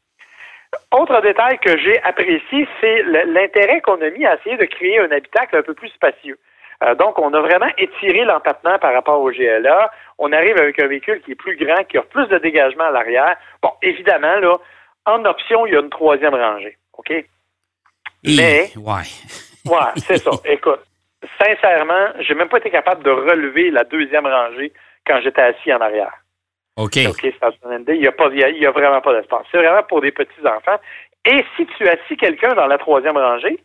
Autre 0.92 1.22
détail 1.22 1.58
que 1.60 1.78
j'ai 1.78 2.02
apprécié, 2.04 2.68
c'est 2.82 3.04
l'intérêt 3.04 3.82
qu'on 3.82 4.02
a 4.02 4.10
mis 4.10 4.26
à 4.26 4.36
essayer 4.36 4.58
de 4.58 4.66
créer 4.66 5.00
un 5.00 5.12
habitacle 5.12 5.58
un 5.58 5.64
peu 5.64 5.74
plus 5.74 5.90
spacieux. 5.90 6.38
Euh, 6.84 6.96
donc, 6.96 7.18
on 7.20 7.34
a 7.34 7.40
vraiment 7.40 7.70
étiré 7.78 8.26
l'empattement 8.26 8.78
par 8.80 8.94
rapport 8.94 9.22
au 9.22 9.32
GLA. 9.32 9.92
On 10.18 10.32
arrive 10.32 10.58
avec 10.58 10.80
un 10.80 10.88
véhicule 10.88 11.22
qui 11.22 11.32
est 11.32 11.36
plus 11.36 11.56
grand, 11.56 11.84
qui 11.86 11.98
a 11.98 12.02
plus 12.02 12.28
de 12.28 12.38
dégagement 12.38 12.86
à 12.86 12.92
l'arrière. 12.92 13.36
Bon, 13.62 13.72
évidemment, 13.82 14.40
là, 14.40 14.58
en 15.06 15.24
option, 15.26 15.66
il 15.66 15.74
y 15.74 15.78
a 15.78 15.80
une 15.80 15.90
troisième 15.90 16.36
rangée. 16.36 16.78
OK? 16.98 17.12
Mais. 18.24 18.72
Ouais. 18.76 19.08
ouais, 19.66 19.92
c'est 19.98 20.18
ça. 20.18 20.32
Écoute, 20.46 20.82
sincèrement, 21.40 22.08
j'ai 22.20 22.34
même 22.34 22.50
pas 22.50 22.58
été 22.58 22.70
capable 22.70 23.04
de 23.04 23.12
relever 23.12 23.72
la 23.72 23.84
deuxième 23.84 24.26
rangée 24.26 24.74
quand 25.08 25.20
j'étais 25.22 25.42
assis 25.42 25.74
en 25.74 25.80
arrière. 25.80 26.14
OK. 26.78 26.98
OK, 27.08 27.24
il 27.24 28.00
n'y 28.00 28.08
a, 28.08 28.12
pas, 28.12 28.28
il 28.34 28.58
y 28.58 28.66
a 28.66 28.72
vraiment 28.72 29.00
pas 29.00 29.14
d'espace. 29.14 29.46
C'est 29.50 29.58
vraiment 29.58 29.84
pour 29.84 30.02
des 30.02 30.12
petits-enfants. 30.12 30.78
Et 31.26 31.46
si 31.56 31.66
tu 31.78 31.88
assis 31.88 32.18
quelqu'un 32.18 32.54
dans 32.54 32.68
la 32.68 32.78
troisième 32.78 33.18
rangée, 33.18 33.64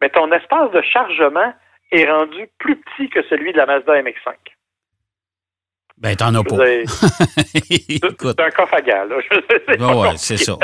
mais 0.00 0.10
ton 0.10 0.30
espace 0.32 0.70
de 0.70 0.82
chargement 0.82 1.52
est 1.90 2.10
rendu 2.10 2.48
plus 2.58 2.76
petit 2.76 3.08
que 3.08 3.22
celui 3.28 3.52
de 3.52 3.58
la 3.58 3.66
Mazda 3.66 4.00
MX-5. 4.00 4.34
Ben, 5.98 6.16
t'en 6.16 6.34
as 6.34 6.42
pas. 6.42 6.56
C'est 6.88 8.40
un 8.40 8.50
coffre 8.50 8.74
à 8.74 8.80
gars, 8.80 9.04
là. 9.04 9.16
ouais, 10.00 10.16
c'est 10.16 10.38
ça. 10.38 10.56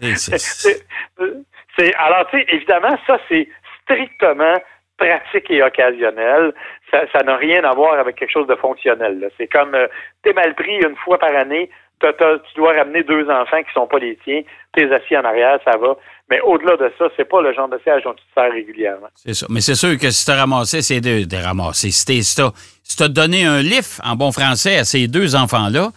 alors, 1.98 2.26
tu 2.30 2.38
sais, 2.38 2.46
évidemment, 2.48 2.98
ça, 3.06 3.18
c'est 3.28 3.48
strictement 3.82 4.56
pratique 4.98 5.50
et 5.50 5.62
occasionnel. 5.62 6.52
Ça 6.90 7.22
n'a 7.24 7.36
rien 7.36 7.64
à 7.64 7.72
voir 7.72 7.98
avec 7.98 8.16
quelque 8.16 8.32
chose 8.32 8.46
de 8.46 8.56
fonctionnel. 8.56 9.30
C'est 9.38 9.46
comme, 9.48 9.74
euh, 9.74 9.86
t'es 10.22 10.34
mal 10.34 10.54
pris 10.54 10.76
une 10.76 10.96
fois 10.96 11.18
par 11.18 11.34
année, 11.34 11.70
tu 12.00 12.54
dois 12.56 12.72
ramener 12.74 13.02
deux 13.02 13.28
enfants 13.28 13.62
qui 13.62 13.72
sont 13.74 13.86
pas 13.86 13.98
les 13.98 14.18
tiens, 14.24 14.42
t'es 14.74 14.92
assis 14.92 15.16
en 15.16 15.24
arrière, 15.24 15.58
ça 15.64 15.76
va. 15.76 15.96
Mais 16.30 16.40
au-delà 16.40 16.76
de 16.76 16.92
ça, 16.98 17.06
c'est 17.16 17.24
pas 17.24 17.40
le 17.40 17.54
genre 17.54 17.68
de 17.68 17.78
siège 17.82 18.02
dont 18.04 18.12
tu 18.12 18.22
te 18.22 18.40
sers 18.40 18.52
régulièrement. 18.52 19.08
C'est 19.14 19.34
ça. 19.34 19.46
Mais 19.48 19.60
c'est 19.60 19.74
sûr 19.74 19.96
que 19.98 20.10
si 20.10 20.24
tu 20.24 20.30
as 20.30 20.36
ramassé 20.36 20.82
ces 20.82 21.00
deux, 21.00 21.24
de 21.24 21.36
ramasser, 21.36 21.90
si 21.90 22.04
tu 22.04 23.02
as, 23.02 23.08
donné 23.08 23.44
un 23.44 23.62
lift 23.62 24.00
en 24.04 24.14
bon 24.14 24.32
français 24.32 24.78
à 24.78 24.84
ces 24.84 25.08
deux 25.08 25.34
enfants-là, 25.34 25.90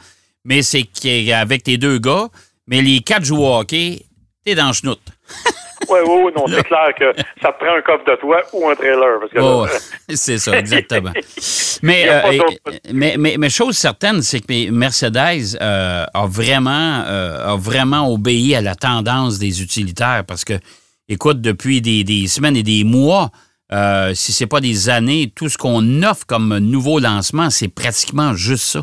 mais 0.45 0.61
c'est 0.61 0.85
avec 1.33 1.63
tes 1.63 1.77
deux 1.77 1.99
gars, 1.99 2.27
mais 2.67 2.81
les 2.81 3.01
quatre 3.01 3.25
jouent 3.25 3.43
au 3.43 3.59
hockey, 3.59 3.99
t'es 4.45 4.55
dans 4.55 4.67
le 4.67 4.73
chenoute. 4.73 5.01
Oui, 5.91 5.99
oui, 6.07 6.21
oui, 6.25 6.31
non, 6.35 6.47
c'est 6.47 6.63
clair 6.63 6.93
que 6.97 7.13
ça 7.41 7.51
te 7.51 7.63
prend 7.63 7.75
un 7.75 7.81
coffre 7.81 8.05
de 8.05 8.15
toit 8.15 8.43
ou 8.53 8.69
un 8.69 8.75
trailer. 8.75 9.19
c'est 10.09 10.37
ça, 10.37 10.57
exactement. 10.57 11.11
mais, 11.83 12.05
euh, 12.09 12.21
mais, 12.93 13.15
mais, 13.17 13.35
mais, 13.37 13.49
chose 13.49 13.77
certaine, 13.77 14.21
c'est 14.21 14.39
que 14.39 14.71
Mercedes 14.71 15.57
euh, 15.61 16.05
a, 16.13 16.25
vraiment, 16.27 17.03
euh, 17.05 17.53
a 17.53 17.55
vraiment 17.57 18.09
obéi 18.09 18.55
à 18.55 18.61
la 18.61 18.75
tendance 18.75 19.37
des 19.37 19.61
utilitaires 19.61 20.23
parce 20.25 20.45
que, 20.45 20.53
écoute, 21.09 21.41
depuis 21.41 21.81
des, 21.81 22.05
des 22.05 22.27
semaines 22.27 22.55
et 22.55 22.63
des 22.63 22.85
mois, 22.85 23.29
si 24.13 24.31
ce 24.31 24.43
n'est 24.43 24.47
pas 24.47 24.61
des 24.61 24.89
années, 24.89 25.31
tout 25.35 25.49
ce 25.49 25.57
qu'on 25.57 26.03
offre 26.03 26.25
comme 26.25 26.57
nouveau 26.59 26.99
lancement, 26.99 27.49
c'est 27.49 27.73
pratiquement 27.73 28.33
juste 28.33 28.63
ça. 28.63 28.81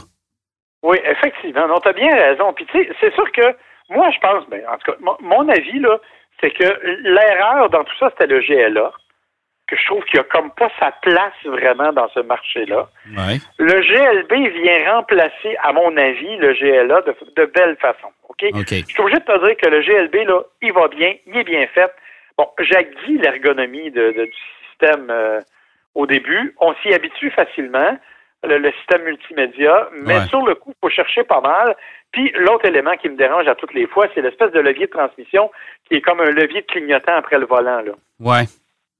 Oui, 0.82 0.98
effectivement. 1.04 1.66
Non, 1.68 1.80
tu 1.80 1.88
as 1.88 1.92
bien 1.94 2.14
raison. 2.14 2.52
Puis, 2.52 2.66
tu 2.66 2.78
sais, 2.78 2.90
c'est 3.00 3.14
sûr 3.14 3.30
que 3.32 3.56
moi, 3.90 4.10
je 4.10 4.18
pense, 4.20 4.46
ben, 4.50 4.60
en 4.70 4.76
tout 4.76 4.92
cas, 4.92 4.98
mon 5.20 5.48
avis, 5.48 5.78
là, 5.80 5.98
c'est 6.40 6.50
que 6.50 6.80
l'erreur 7.02 7.70
dans 7.70 7.84
tout 7.84 7.96
ça, 7.98 8.10
c'était 8.10 8.32
le 8.32 8.40
GLA, 8.40 8.92
que 9.66 9.76
je 9.76 9.84
trouve 9.86 10.02
qu'il 10.04 10.18
a 10.18 10.24
comme 10.24 10.50
pas 10.52 10.70
sa 10.78 10.92
place 11.02 11.34
vraiment 11.44 11.92
dans 11.92 12.08
ce 12.08 12.20
marché-là. 12.20 12.88
Le 13.58 13.80
GLB 13.80 14.62
vient 14.62 14.94
remplacer, 14.94 15.56
à 15.62 15.72
mon 15.72 15.96
avis, 15.96 16.36
le 16.38 16.54
GLA 16.54 17.02
de, 17.02 17.14
de 17.36 17.44
belle 17.46 17.76
façon. 17.76 18.08
OK? 18.28 18.44
Je 18.52 18.74
suis 18.74 19.00
obligé 19.00 19.18
de 19.18 19.24
te 19.24 19.46
dire 19.46 19.56
que 19.56 19.68
le 19.68 19.80
GLB, 19.82 20.28
là, 20.28 20.42
il 20.62 20.72
va 20.72 20.88
bien, 20.88 21.14
il 21.26 21.36
est 21.36 21.44
bien 21.44 21.66
fait. 21.68 21.92
Bon, 22.36 22.48
dit 23.06 23.18
l'ergonomie 23.18 23.90
de, 23.90 24.12
du 24.12 24.32
système 24.70 25.10
euh, 25.10 25.40
au 25.94 26.06
début. 26.06 26.54
On 26.60 26.72
s'y 26.76 26.94
habitue 26.94 27.30
facilement 27.30 27.98
le, 28.44 28.72
système 28.72 29.02
multimédia, 29.02 29.88
mais 29.92 30.24
sur 30.26 30.46
le 30.46 30.54
coup, 30.54 30.70
il 30.70 30.78
faut 30.80 30.90
chercher 30.90 31.24
pas 31.24 31.40
mal. 31.40 31.76
Puis 32.12 32.32
l'autre 32.36 32.64
élément 32.64 32.96
qui 33.00 33.08
me 33.08 33.16
dérange 33.16 33.46
à 33.48 33.54
toutes 33.54 33.74
les 33.74 33.86
fois, 33.86 34.06
c'est 34.14 34.22
l'espèce 34.22 34.52
de 34.52 34.60
levier 34.60 34.86
de 34.86 34.90
transmission 34.90 35.50
qui 35.88 35.96
est 35.96 36.00
comme 36.00 36.20
un 36.20 36.30
levier 36.30 36.62
de 36.62 36.66
clignotant 36.66 37.16
après 37.16 37.38
le 37.38 37.46
volant. 37.46 37.80
Là. 37.80 37.92
Ouais. 38.20 38.44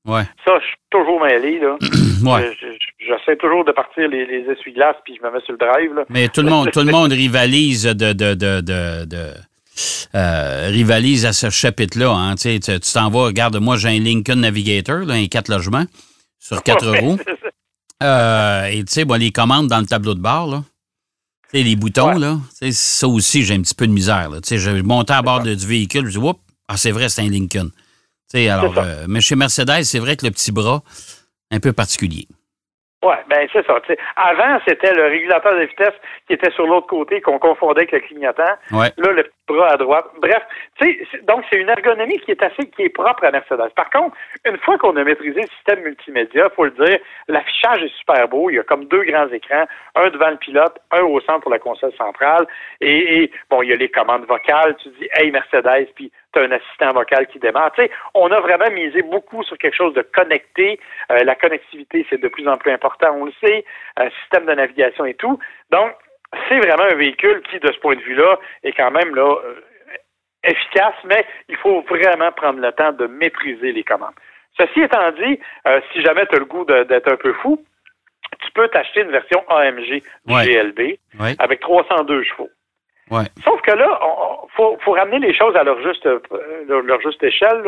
Ouais. 0.07 0.23
Ça, 0.45 0.59
je 0.61 0.67
suis 0.67 0.77
toujours 0.91 1.21
mêlé. 1.21 1.59
Là. 1.59 1.77
ouais. 2.25 2.57
J'essaie 2.99 3.37
toujours 3.37 3.65
de 3.65 3.73
partir 3.73 4.09
les, 4.09 4.27
les 4.27 4.51
essuie-glaces 4.51 4.97
puis 5.05 5.19
je 5.21 5.27
me 5.27 5.33
mets 5.33 5.41
sur 5.41 5.53
le 5.53 5.59
drive. 5.59 5.95
Là. 5.95 6.05
Mais 6.09 6.29
tout 6.29 6.43
le 6.43 6.51
monde, 6.51 6.71
tout 6.71 6.81
le 6.81 6.93
monde 6.93 7.13
rivalise 7.13 7.85
de, 7.85 8.13
de, 8.13 8.35
de, 8.35 8.61
de, 8.61 9.33
euh, 10.15 10.69
rivalise 10.69 11.27
à 11.27 11.33
ce 11.33 11.51
chapitre-là. 11.51 12.11
Hein. 12.11 12.35
Tu 12.37 12.59
t'en 12.61 13.11
vas, 13.11 13.27
regarde, 13.27 13.57
moi 13.57 13.77
j'ai 13.77 13.89
un 13.89 14.01
Lincoln 14.01 14.37
Navigator, 14.41 15.01
là, 15.01 15.15
un 15.15 15.27
quatre 15.27 15.49
logements 15.49 15.85
sur 16.39 16.63
quatre 16.63 16.89
roues. 16.89 17.19
Euh, 18.01 18.67
et 18.67 18.85
tu 18.85 18.93
sais, 18.93 19.05
les 19.19 19.33
commandes 19.33 19.67
dans 19.67 19.81
le 19.81 19.87
tableau 19.87 20.15
de 20.15 20.21
bord, 20.21 20.47
là. 20.47 20.63
Sais, 21.51 21.63
les 21.63 21.77
boutons, 21.77 22.19
là. 22.19 22.39
Ça 22.71 23.09
aussi, 23.09 23.43
j'ai 23.43 23.55
un 23.55 23.63
petit 23.63 23.75
peu 23.75 23.87
de 23.87 23.93
misère. 23.93 24.31
Sais, 24.43 24.59
je 24.59 24.71
montais 24.83 25.15
à 25.15 25.23
bord 25.23 25.43
du 25.43 25.55
véhicule, 25.55 26.07
je 26.07 26.13
dis, 26.13 26.19
oups, 26.19 26.39
ah, 26.69 26.77
c'est 26.77 26.91
vrai, 26.91 27.09
c'est 27.09 27.23
un 27.23 27.31
Lincoln. 27.31 27.71
Alors, 28.35 28.77
euh, 28.77 29.07
mais 29.09 29.23
chez 29.23 29.37
Mercedes, 29.37 29.85
c'est 29.85 29.99
vrai 29.99 30.17
que 30.17 30.27
le 30.27 30.31
petit 30.31 30.53
bras, 30.53 30.83
un 31.51 31.61
peu 31.61 31.73
particulier. 31.73 32.29
Oui, 33.05 33.15
ben 33.29 33.49
c'est 33.53 33.65
ça. 33.65 33.81
avant, 34.17 34.59
c'était 34.67 34.93
le 34.93 35.05
régulateur 35.05 35.55
de 35.55 35.67
vitesse 35.67 35.95
qui 36.27 36.33
était 36.33 36.51
sur 36.51 36.67
l'autre 36.67 36.89
côté, 36.89 37.21
qu'on 37.21 37.39
confondait 37.39 37.83
avec 37.83 37.93
le 37.93 38.01
clignotant. 38.01 38.55
Là, 38.97 39.13
le 39.13 39.23
petit 39.23 39.33
bras 39.47 39.69
à 39.69 39.77
droite. 39.77 40.07
Bref, 40.21 40.43
donc 41.23 41.45
c'est 41.49 41.61
une 41.61 41.69
ergonomie 41.69 42.19
qui 42.19 42.33
est 42.33 42.43
assez, 42.43 42.69
qui 42.71 42.83
est 42.83 42.89
propre 42.89 43.25
à 43.25 43.31
Mercedes. 43.31 43.71
Par 43.77 43.89
contre, 43.91 44.17
une 44.45 44.59
fois 44.59 44.79
qu'on 44.79 44.97
a 44.97 45.05
maîtrisé 45.05 45.43
le 45.43 45.47
système 45.47 45.81
multimédia, 45.85 46.51
faut 46.57 46.65
le 46.65 46.73
dire, 46.73 46.99
l'affichage 47.29 47.85
est 47.85 47.97
super 47.99 48.27
beau. 48.27 48.51
Il 48.51 48.57
y 48.57 48.59
a 48.59 48.65
comme 48.65 48.87
deux 48.87 49.05
grands 49.05 49.29
écrans, 49.29 49.67
un 49.95 50.09
devant 50.11 50.31
le 50.31 50.37
pilote, 50.37 50.77
un 50.91 51.03
au 51.03 51.21
centre 51.21 51.43
pour 51.43 51.53
la 51.53 51.61
console 51.61 51.93
centrale. 51.93 52.47
Et, 52.81 53.23
et 53.23 53.33
bon, 53.49 53.63
il 53.63 53.69
y 53.69 53.73
a 53.73 53.77
les 53.77 53.91
commandes 53.91 54.27
vocales. 54.27 54.77
Tu 54.83 54.89
dis, 54.99 55.09
hey 55.13 55.31
Mercedes, 55.31 55.87
puis 55.95 56.11
tu 56.33 56.41
as 56.41 56.43
un 56.43 56.53
assistant 56.53 56.93
vocal 56.93 57.27
qui 57.29 57.39
démarre. 57.39 57.73
Tu 57.73 57.83
sais, 57.83 57.91
on 58.15 58.31
a 58.31 58.41
vraiment 58.41 58.71
misé 58.71 59.03
beaucoup 59.03 59.43
sur 59.43 59.57
quelque 59.59 59.77
chose 59.77 59.95
de 59.95 60.03
connecté. 60.03 60.79
Euh, 61.11 61.25
la 61.25 61.35
connectivité, 61.35 62.07
c'est 62.11 62.21
de 62.21 62.29
plus 62.29 62.47
en 62.49 62.57
plus 62.57 62.73
important, 62.73 63.15
on 63.15 63.27
le 63.27 63.33
sait, 63.43 63.65
euh, 63.99 64.09
système 64.23 64.47
de 64.47 64.53
navigation 64.53 65.05
et 65.05 65.15
tout. 65.15 65.39
Donc, 65.71 65.93
c'est 66.49 66.59
vraiment 66.59 66.85
un 66.91 66.97
véhicule 66.97 67.43
qui, 67.51 67.59
de 67.59 67.73
ce 67.73 67.79
point 67.79 67.97
de 67.97 68.03
vue-là, 68.03 68.39
est 68.63 68.73
quand 68.73 68.91
même 68.91 69.15
là 69.15 69.35
euh, 69.45 69.55
efficace, 70.45 70.95
mais 71.05 71.25
il 71.49 71.57
faut 71.57 71.83
vraiment 71.83 72.33
prendre 72.33 72.61
le 72.61 72.73
temps 72.73 72.93
de 72.93 73.07
maîtriser 73.07 73.73
les 73.73 73.85
commandes. 73.85 74.15
Ceci 74.57 74.81
étant 74.81 75.11
dit, 75.13 75.39
si 75.93 76.03
jamais 76.03 76.27
tu 76.27 76.35
as 76.35 76.41
le 76.41 76.45
goût 76.45 76.65
d'être 76.65 77.13
un 77.13 77.17
peu 77.17 77.33
fou, 77.35 77.65
tu 78.41 78.51
peux 78.53 78.67
t'acheter 78.69 79.03
une 79.03 79.11
version 79.11 79.45
AMG 79.49 80.03
du 80.27 80.35
GLB 80.35 80.99
avec 81.39 81.61
302 81.61 82.25
chevaux. 82.25 82.51
Sauf 83.45 83.61
que 83.63 83.73
là, 83.73 84.01
il 84.03 84.28
faut, 84.59 84.77
faut, 84.85 84.93
ramener 84.93 85.21
les 85.21 85.37
choses 85.37 85.55
à 85.57 85.63
leur 85.63 85.81
juste, 85.83 86.05
euh, 86.07 86.21
leur, 86.67 87.01
juste 87.01 87.23
échelle. 87.23 87.63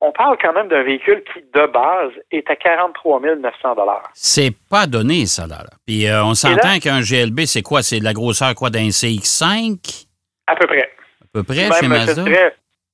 On 0.00 0.12
parle 0.12 0.36
quand 0.40 0.52
même 0.52 0.68
d'un 0.68 0.82
véhicule 0.82 1.22
qui, 1.32 1.40
de 1.40 1.66
base, 1.66 2.12
est 2.30 2.48
à 2.50 2.56
43 2.56 3.20
900 3.20 3.76
C'est 4.14 4.52
pas 4.70 4.86
donné, 4.86 5.26
ça. 5.26 5.46
Là. 5.46 5.64
Puis 5.86 6.06
euh, 6.06 6.24
on 6.24 6.34
s'entend 6.34 6.78
qu'un 6.80 7.00
GLB, 7.00 7.40
c'est 7.46 7.62
quoi? 7.62 7.82
C'est 7.82 7.98
de 7.98 8.04
la 8.04 8.12
grosseur 8.12 8.54
quoi 8.54 8.70
d'un 8.70 8.88
CX5? 8.88 10.06
À 10.46 10.56
peu 10.56 10.66
près. 10.66 10.90
À 11.22 11.26
peu 11.32 11.42
près, 11.42 11.68
chez 11.80 11.88
Mazda? 11.88 12.22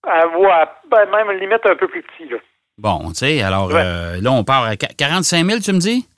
à, 0.06 0.80
ben, 0.90 1.06
même 1.10 1.38
limite 1.38 1.64
un 1.64 1.76
peu 1.76 1.88
plus 1.88 2.02
petit. 2.02 2.28
Là. 2.28 2.38
Bon, 2.76 3.08
tu 3.08 3.14
sais, 3.14 3.42
alors 3.42 3.70
euh, 3.72 4.20
là, 4.20 4.32
on 4.32 4.44
part 4.44 4.64
à 4.64 4.76
45 4.76 5.44
000, 5.44 5.60
tu 5.60 5.72
me 5.72 5.78
dis? 5.78 6.08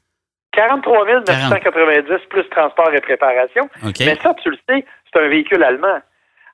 43 0.52 1.04
990 1.26 2.26
plus 2.30 2.48
transport 2.48 2.92
et 2.94 3.00
préparation. 3.00 3.68
Mais 4.00 4.16
ça, 4.22 4.34
tu 4.42 4.50
le 4.50 4.58
sais, 4.68 4.84
c'est 5.12 5.20
un 5.20 5.28
véhicule 5.28 5.62
allemand. 5.62 6.00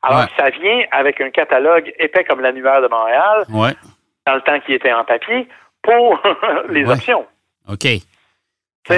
Alors, 0.03 0.27
ça 0.37 0.51
vient 0.51 0.85
avec 0.91 1.21
un 1.21 1.31
catalogue 1.31 1.93
épais 1.99 2.25
comme 2.25 2.41
l'annuaire 2.41 2.83
de 2.83 2.89
Montréal, 2.89 3.45
dans 4.27 4.35
le 4.35 4.41
temps 4.43 4.61
qui 4.61 4.75
était 4.75 4.93
en 4.93 5.05
papier, 5.05 5.49
pour 5.83 6.21
les 6.69 6.89
options. 6.89 7.27
OK. 7.69 7.87
Tu 8.89 8.95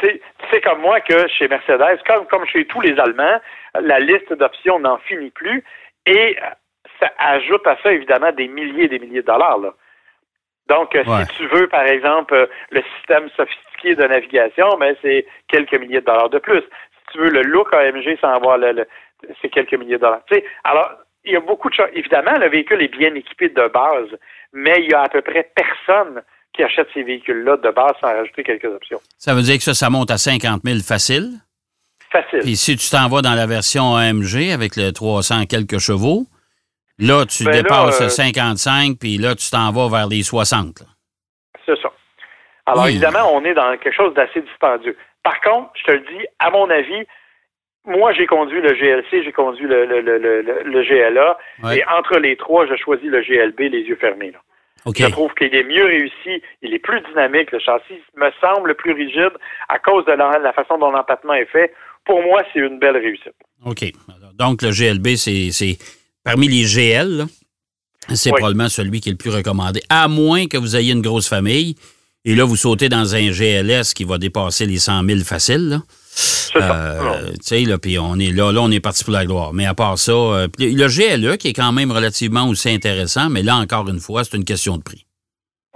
sais, 0.00 0.60
comme 0.62 0.80
moi 0.80 1.00
que 1.00 1.26
chez 1.28 1.48
Mercedes, 1.48 2.00
comme, 2.06 2.26
comme 2.26 2.46
chez 2.46 2.66
tous 2.66 2.80
les 2.80 2.98
Allemands, 2.98 3.40
la 3.80 3.98
liste 3.98 4.32
d'options 4.32 4.78
n'en 4.78 4.98
finit 4.98 5.30
plus 5.30 5.64
et 6.06 6.36
ça 7.00 7.10
ajoute 7.18 7.66
à 7.66 7.76
ça, 7.82 7.92
évidemment, 7.92 8.32
des 8.32 8.48
milliers 8.48 8.84
et 8.84 8.88
des 8.88 8.98
milliers 8.98 9.22
de 9.22 9.26
dollars. 9.26 9.58
Donc, 10.68 10.94
euh, 10.94 11.04
si 11.04 11.36
tu 11.36 11.46
veux, 11.46 11.66
par 11.68 11.86
exemple, 11.86 12.34
euh, 12.34 12.46
le 12.70 12.82
système 12.96 13.28
sophistiqué 13.30 13.94
de 13.94 14.04
navigation, 14.04 14.76
mais 14.78 14.92
ben, 14.92 14.96
c'est 15.02 15.26
quelques 15.48 15.74
milliers 15.74 16.00
de 16.00 16.06
dollars 16.06 16.28
de 16.28 16.38
plus 16.38 16.62
tu 17.12 17.18
veux 17.18 17.30
le 17.30 17.42
look 17.42 17.72
AMG 17.72 18.18
sans 18.20 18.34
avoir 18.34 18.58
le, 18.58 18.86
c'est 19.40 19.48
quelques 19.48 19.74
milliers 19.74 19.96
de 19.96 20.02
dollars. 20.02 20.22
alors, 20.64 20.90
il 21.24 21.32
y 21.32 21.36
a 21.36 21.40
beaucoup 21.40 21.68
de 21.68 21.74
choses. 21.74 21.88
Évidemment, 21.92 22.38
le 22.38 22.48
véhicule 22.48 22.82
est 22.82 22.96
bien 22.96 23.14
équipé 23.14 23.48
de 23.48 23.68
base, 23.68 24.08
mais 24.52 24.76
il 24.78 24.90
y 24.90 24.94
a 24.94 25.02
à 25.02 25.08
peu 25.08 25.20
près 25.20 25.50
personne 25.54 26.22
qui 26.54 26.62
achète 26.62 26.88
ces 26.94 27.02
véhicules-là 27.02 27.56
de 27.58 27.70
base 27.70 27.92
sans 28.00 28.08
rajouter 28.08 28.42
quelques 28.42 28.64
options. 28.64 29.00
Ça 29.18 29.34
veut 29.34 29.42
dire 29.42 29.56
que 29.56 29.62
ça, 29.62 29.74
ça 29.74 29.90
monte 29.90 30.10
à 30.10 30.18
50 30.18 30.62
000 30.64 30.78
facile? 30.80 31.32
Facile. 32.10 32.48
Et 32.48 32.54
si 32.54 32.76
tu 32.76 32.90
t'en 32.90 33.08
vas 33.08 33.20
dans 33.20 33.34
la 33.34 33.46
version 33.46 33.94
AMG 33.94 34.50
avec 34.52 34.76
le 34.76 34.90
300 34.92 35.44
quelques 35.44 35.78
chevaux, 35.78 36.24
là, 36.98 37.26
tu 37.26 37.44
ben 37.44 37.52
dépasses 37.52 38.08
55, 38.08 38.90
euh, 38.90 38.94
puis 38.98 39.18
là, 39.18 39.34
tu 39.34 39.50
t'en 39.50 39.70
vas 39.72 39.88
vers 39.88 40.08
les 40.08 40.22
60. 40.22 40.82
C'est 41.66 41.80
ça. 41.80 41.92
Alors, 42.66 42.88
évidemment, 42.88 43.32
on 43.32 43.44
est 43.44 43.54
dans 43.54 43.76
quelque 43.76 43.94
chose 43.94 44.14
d'assez 44.14 44.40
dispendieux. 44.40 44.96
Par 45.22 45.40
contre, 45.40 45.70
je 45.74 45.84
te 45.84 45.92
le 45.92 46.00
dis, 46.00 46.26
à 46.38 46.50
mon 46.50 46.68
avis, 46.70 47.06
moi, 47.88 48.12
j'ai 48.12 48.26
conduit 48.26 48.60
le 48.60 48.74
GLC, 48.74 49.24
j'ai 49.24 49.32
conduit 49.32 49.66
le, 49.66 49.86
le, 49.86 50.00
le, 50.00 50.18
le 50.42 50.82
GLA, 50.82 51.38
et 51.74 51.82
entre 51.86 52.18
les 52.18 52.36
trois, 52.36 52.66
j'ai 52.66 52.76
choisi 52.76 53.06
le 53.06 53.22
GLB 53.22 53.72
les 53.72 53.82
yeux 53.82 53.96
fermés. 53.96 54.30
Là. 54.30 54.38
Je 54.86 55.06
trouve 55.10 55.32
qu'il 55.34 55.54
est 55.54 55.64
mieux 55.64 55.84
réussi, 55.84 56.42
il 56.62 56.74
est 56.74 56.78
plus 56.78 57.00
dynamique, 57.08 57.50
le 57.52 57.58
châssis 57.58 58.00
me 58.16 58.30
semble 58.40 58.74
plus 58.74 58.92
rigide 58.92 59.32
à 59.68 59.78
cause 59.78 60.04
de 60.04 60.12
la, 60.12 60.52
façon 60.52 60.78
dont 60.78 60.90
l'empattement 60.90 61.34
est 61.34 61.46
fait. 61.46 61.72
Pour 62.04 62.22
moi, 62.22 62.42
c'est 62.52 62.60
une 62.60 62.78
belle 62.78 62.96
réussite. 62.96 63.34
OK. 63.64 63.84
Donc, 64.38 64.62
le 64.62 64.70
GLB, 64.70 65.16
c'est 65.16 65.78
parmi 66.24 66.48
les 66.48 66.64
GL, 66.64 67.24
c'est 68.14 68.30
probablement 68.30 68.68
celui 68.68 69.00
qui 69.00 69.08
est 69.08 69.12
le 69.12 69.18
plus 69.18 69.30
recommandé, 69.30 69.80
à 69.88 70.08
moins 70.08 70.46
que 70.46 70.56
vous 70.56 70.76
ayez 70.76 70.92
une 70.92 71.02
grosse 71.02 71.28
famille. 71.28 71.74
Et 72.24 72.34
là, 72.34 72.44
vous 72.44 72.56
sautez 72.56 72.88
dans 72.88 73.14
un 73.14 73.30
GLS 73.30 73.94
qui 73.94 74.04
va 74.04 74.18
dépasser 74.18 74.66
les 74.66 74.78
100 74.78 75.04
000 75.04 75.20
faciles. 75.20 75.68
Là. 75.68 75.78
Euh, 76.56 77.30
tu 77.34 77.36
sais, 77.42 77.60
là, 77.64 77.78
puis 77.78 77.98
on 77.98 78.16
est 78.16 78.34
là, 78.34 78.52
là, 78.52 78.60
on 78.62 78.70
est 78.70 78.80
parti 78.80 79.04
pour 79.04 79.12
la 79.12 79.24
gloire. 79.24 79.52
Mais 79.52 79.66
à 79.66 79.74
part 79.74 79.98
ça, 79.98 80.12
euh, 80.12 80.48
le 80.58 80.86
GLE 80.88 81.36
qui 81.36 81.48
est 81.48 81.52
quand 81.52 81.72
même 81.72 81.92
relativement 81.92 82.48
aussi 82.48 82.70
intéressant, 82.70 83.28
mais 83.30 83.42
là, 83.42 83.56
encore 83.56 83.88
une 83.88 84.00
fois, 84.00 84.24
c'est 84.24 84.36
une 84.36 84.44
question 84.44 84.76
de 84.76 84.82
prix. 84.82 85.04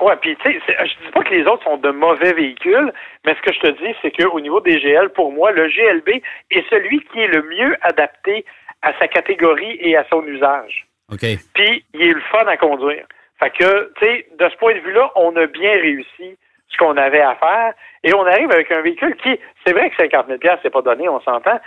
Oui, 0.01 0.13
puis 0.21 0.37
tu 0.45 0.53
sais, 0.53 0.59
je 0.67 1.07
dis 1.07 1.13
pas 1.13 1.23
que 1.23 1.33
les 1.33 1.45
autres 1.45 1.63
sont 1.63 1.77
de 1.77 1.91
mauvais 1.91 2.33
véhicules, 2.33 2.93
mais 3.25 3.37
ce 3.37 3.43
que 3.43 3.55
je 3.55 3.61
te 3.61 3.71
dis, 3.85 3.95
c'est 4.03 4.11
qu'au 4.11 4.41
niveau 4.41 4.61
des 4.61 4.81
GL, 4.81 5.11
pour 5.11 5.33
moi, 5.33 5.53
le 5.53 5.69
GLB 5.69 6.23
est 6.51 6.65
celui 6.71 7.01
qui 7.13 7.21
est 7.21 7.29
le 7.29 7.43
mieux 7.43 7.77
adapté 7.83 8.45
à 8.83 8.93
sa 8.99 9.07
catégorie 9.07 9.79
et 9.81 9.97
à 9.97 10.05
son 10.11 10.25
usage. 10.27 10.89
OK. 11.13 11.25
Puis, 11.55 11.85
il 11.95 12.03
est 12.03 12.15
le 12.15 12.23
fun 12.33 12.47
à 12.47 12.57
conduire. 12.57 13.07
Fait 13.39 13.51
que, 13.51 13.93
tu 14.01 14.07
sais, 14.07 14.27
de 14.39 14.49
ce 14.49 14.57
point 14.57 14.75
de 14.75 14.81
vue-là, 14.81 15.13
on 15.15 15.37
a 15.37 15.47
bien 15.47 15.73
réussi 15.73 16.37
ce 16.73 16.79
qu'on 16.79 16.97
avait 16.97 17.21
à 17.21 17.37
faire. 17.37 17.75
Et 18.03 18.15
on 18.15 18.27
arrive 18.27 18.51
avec 18.51 18.71
un 18.73 18.81
véhicule 18.81 19.17
qui, 19.23 19.39
c'est 19.65 19.73
vrai 19.73 19.91
que 19.91 19.97
50 19.97 20.27
000 20.27 20.39
c'est 20.63 20.71
pas 20.71 20.83
donné, 20.83 21.09
on 21.09 21.21
s'entend. 21.21 21.61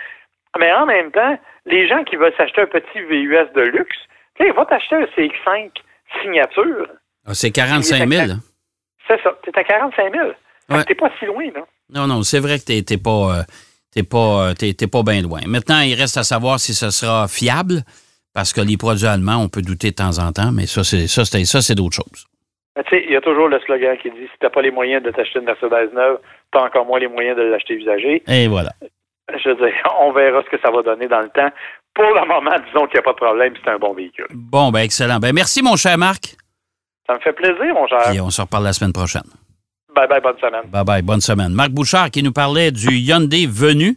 Mais 0.58 0.72
en 0.72 0.86
même 0.86 1.10
temps, 1.10 1.38
les 1.66 1.88
gens 1.88 2.02
qui 2.04 2.16
veulent 2.16 2.34
s'acheter 2.36 2.62
un 2.62 2.66
petit 2.66 3.00
VUS 3.00 3.52
de 3.54 3.62
luxe, 3.62 3.96
tu 4.38 4.44
sais, 4.44 4.52
va 4.52 4.64
t'acheter 4.64 4.96
un 4.96 5.04
CX5 5.16 5.70
signature. 6.22 6.86
Ah, 7.26 7.34
c'est 7.34 7.50
45 7.50 8.08
000. 8.08 8.32
C'est 9.08 9.22
ça. 9.22 9.30
T'es 9.42 9.58
à 9.58 9.64
45 9.64 10.12
000. 10.12 10.28
Ouais. 10.68 10.84
T'es 10.84 10.94
pas 10.94 11.10
si 11.18 11.26
loin, 11.26 11.44
là. 11.54 11.62
Non, 11.92 12.06
non, 12.06 12.22
c'est 12.22 12.40
vrai 12.40 12.58
que 12.58 12.80
t'es 12.80 12.96
pas, 12.96 13.38
euh, 13.38 14.02
pas, 14.02 14.50
euh, 14.50 14.86
pas 14.90 15.02
bien 15.02 15.22
loin. 15.22 15.40
Maintenant, 15.46 15.80
il 15.80 15.94
reste 15.94 16.16
à 16.16 16.24
savoir 16.24 16.58
si 16.58 16.74
ce 16.74 16.90
sera 16.90 17.28
fiable, 17.28 17.82
parce 18.34 18.52
que 18.52 18.60
les 18.60 18.76
produits 18.76 19.06
allemands, 19.06 19.38
on 19.42 19.48
peut 19.48 19.62
douter 19.62 19.90
de 19.90 19.96
temps 19.96 20.18
en 20.18 20.32
temps, 20.32 20.50
mais 20.52 20.66
ça, 20.66 20.82
c'est 20.82 21.06
ça, 21.06 21.24
ça, 21.24 21.62
c'est 21.62 21.74
d'autres 21.74 21.96
choses. 21.96 22.26
Tu 22.76 22.82
sais, 22.90 23.04
il 23.06 23.12
y 23.12 23.16
a 23.16 23.20
toujours 23.20 23.48
le 23.48 23.58
slogan 23.60 23.96
qui 24.02 24.10
dit 24.10 24.26
si 24.26 24.38
t'as 24.38 24.50
pas 24.50 24.60
les 24.60 24.70
moyens 24.70 25.02
de 25.02 25.10
t'acheter 25.10 25.38
une 25.38 25.46
Mercedes 25.46 25.94
neuve, 25.94 26.18
t'as 26.52 26.64
encore 26.66 26.84
moins 26.84 26.98
les 26.98 27.08
moyens 27.08 27.36
de 27.36 27.42
l'acheter 27.42 27.74
usagée. 27.74 28.22
Et 28.28 28.48
voilà. 28.48 28.72
Je 29.32 29.48
veux 29.48 29.56
dire, 29.56 29.72
on 30.00 30.12
verra 30.12 30.42
ce 30.42 30.50
que 30.50 30.60
ça 30.62 30.70
va 30.70 30.82
donner 30.82 31.08
dans 31.08 31.20
le 31.20 31.30
temps. 31.30 31.50
Pour 31.94 32.04
le 32.04 32.26
moment, 32.26 32.54
disons 32.66 32.86
qu'il 32.86 32.94
n'y 32.94 33.00
a 33.00 33.02
pas 33.02 33.12
de 33.12 33.16
problème, 33.16 33.54
c'est 33.64 33.70
un 33.70 33.78
bon 33.78 33.94
véhicule. 33.94 34.26
Bon, 34.30 34.70
ben 34.70 34.80
excellent. 34.80 35.18
Ben 35.18 35.32
merci, 35.34 35.62
mon 35.62 35.76
cher 35.76 35.96
Marc. 35.96 36.36
Ça 37.06 37.14
me 37.14 37.20
fait 37.20 37.32
plaisir, 37.32 37.74
mon 37.74 37.86
cher. 37.86 38.12
Et 38.12 38.20
on 38.20 38.30
se 38.30 38.42
reparle 38.42 38.64
la 38.64 38.72
semaine 38.74 38.92
prochaine. 38.92 39.22
Bye 39.94 40.08
bye, 40.08 40.20
bonne 40.20 40.38
semaine. 40.38 40.64
Bye 40.66 40.84
bye, 40.84 41.02
bonne 41.02 41.20
semaine. 41.22 41.52
Marc 41.54 41.70
Bouchard 41.70 42.10
qui 42.10 42.22
nous 42.22 42.32
parlait 42.32 42.70
du 42.70 42.88
Hyundai 42.90 43.46
Venu 43.46 43.96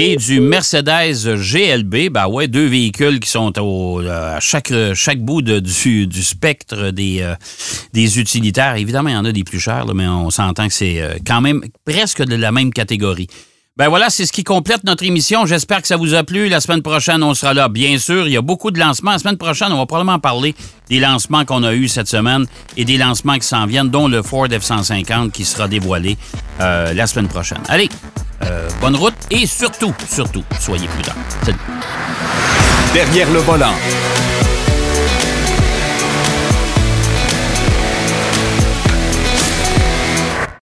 et 0.00 0.14
du 0.14 0.38
Mercedes 0.38 1.26
GLB. 1.26 2.10
Ben 2.10 2.28
ouais, 2.28 2.46
deux 2.46 2.66
véhicules 2.66 3.18
qui 3.18 3.28
sont 3.28 3.58
au, 3.58 4.00
euh, 4.00 4.36
à 4.36 4.38
chaque, 4.38 4.72
chaque 4.94 5.18
bout 5.18 5.42
de, 5.42 5.58
du, 5.58 6.06
du, 6.06 6.22
spectre 6.22 6.90
des, 6.90 7.20
euh, 7.20 7.34
des 7.92 8.20
utilitaires. 8.20 8.76
Évidemment, 8.76 9.08
il 9.08 9.14
y 9.14 9.16
en 9.16 9.24
a 9.24 9.32
des 9.32 9.42
plus 9.42 9.58
chers, 9.58 9.92
mais 9.96 10.06
on 10.06 10.30
s'entend 10.30 10.68
que 10.68 10.72
c'est 10.72 11.02
euh, 11.02 11.14
quand 11.26 11.40
même 11.40 11.64
presque 11.84 12.22
de 12.22 12.36
la 12.36 12.52
même 12.52 12.72
catégorie. 12.72 13.26
Ben 13.76 13.88
voilà, 13.88 14.08
c'est 14.08 14.24
ce 14.24 14.30
qui 14.30 14.44
complète 14.44 14.84
notre 14.84 15.02
émission. 15.02 15.46
J'espère 15.46 15.82
que 15.82 15.88
ça 15.88 15.96
vous 15.96 16.14
a 16.14 16.22
plu. 16.22 16.48
La 16.48 16.60
semaine 16.60 16.82
prochaine, 16.82 17.24
on 17.24 17.34
sera 17.34 17.52
là. 17.52 17.68
Bien 17.68 17.98
sûr, 17.98 18.28
il 18.28 18.32
y 18.32 18.36
a 18.36 18.42
beaucoup 18.42 18.70
de 18.70 18.78
lancements. 18.78 19.12
La 19.12 19.18
semaine 19.18 19.36
prochaine, 19.36 19.72
on 19.72 19.78
va 19.78 19.86
probablement 19.86 20.20
parler 20.20 20.54
des 20.88 21.00
lancements 21.00 21.44
qu'on 21.44 21.64
a 21.64 21.74
eus 21.74 21.88
cette 21.88 22.08
semaine 22.08 22.46
et 22.76 22.84
des 22.84 22.98
lancements 22.98 23.36
qui 23.36 23.48
s'en 23.48 23.66
viennent, 23.66 23.90
dont 23.90 24.06
le 24.06 24.22
Ford 24.22 24.46
F-150 24.46 25.32
qui 25.32 25.44
sera 25.44 25.66
dévoilé 25.66 26.16
la 26.60 27.06
semaine 27.06 27.28
prochaine. 27.28 27.62
Allez, 27.68 27.88
euh, 28.44 28.68
bonne 28.80 28.96
route 28.96 29.14
et 29.30 29.46
surtout, 29.46 29.94
surtout, 30.08 30.44
soyez 30.60 30.88
prudents. 30.88 31.18
Derrière 32.94 33.30
le 33.30 33.40
volant. 33.40 33.74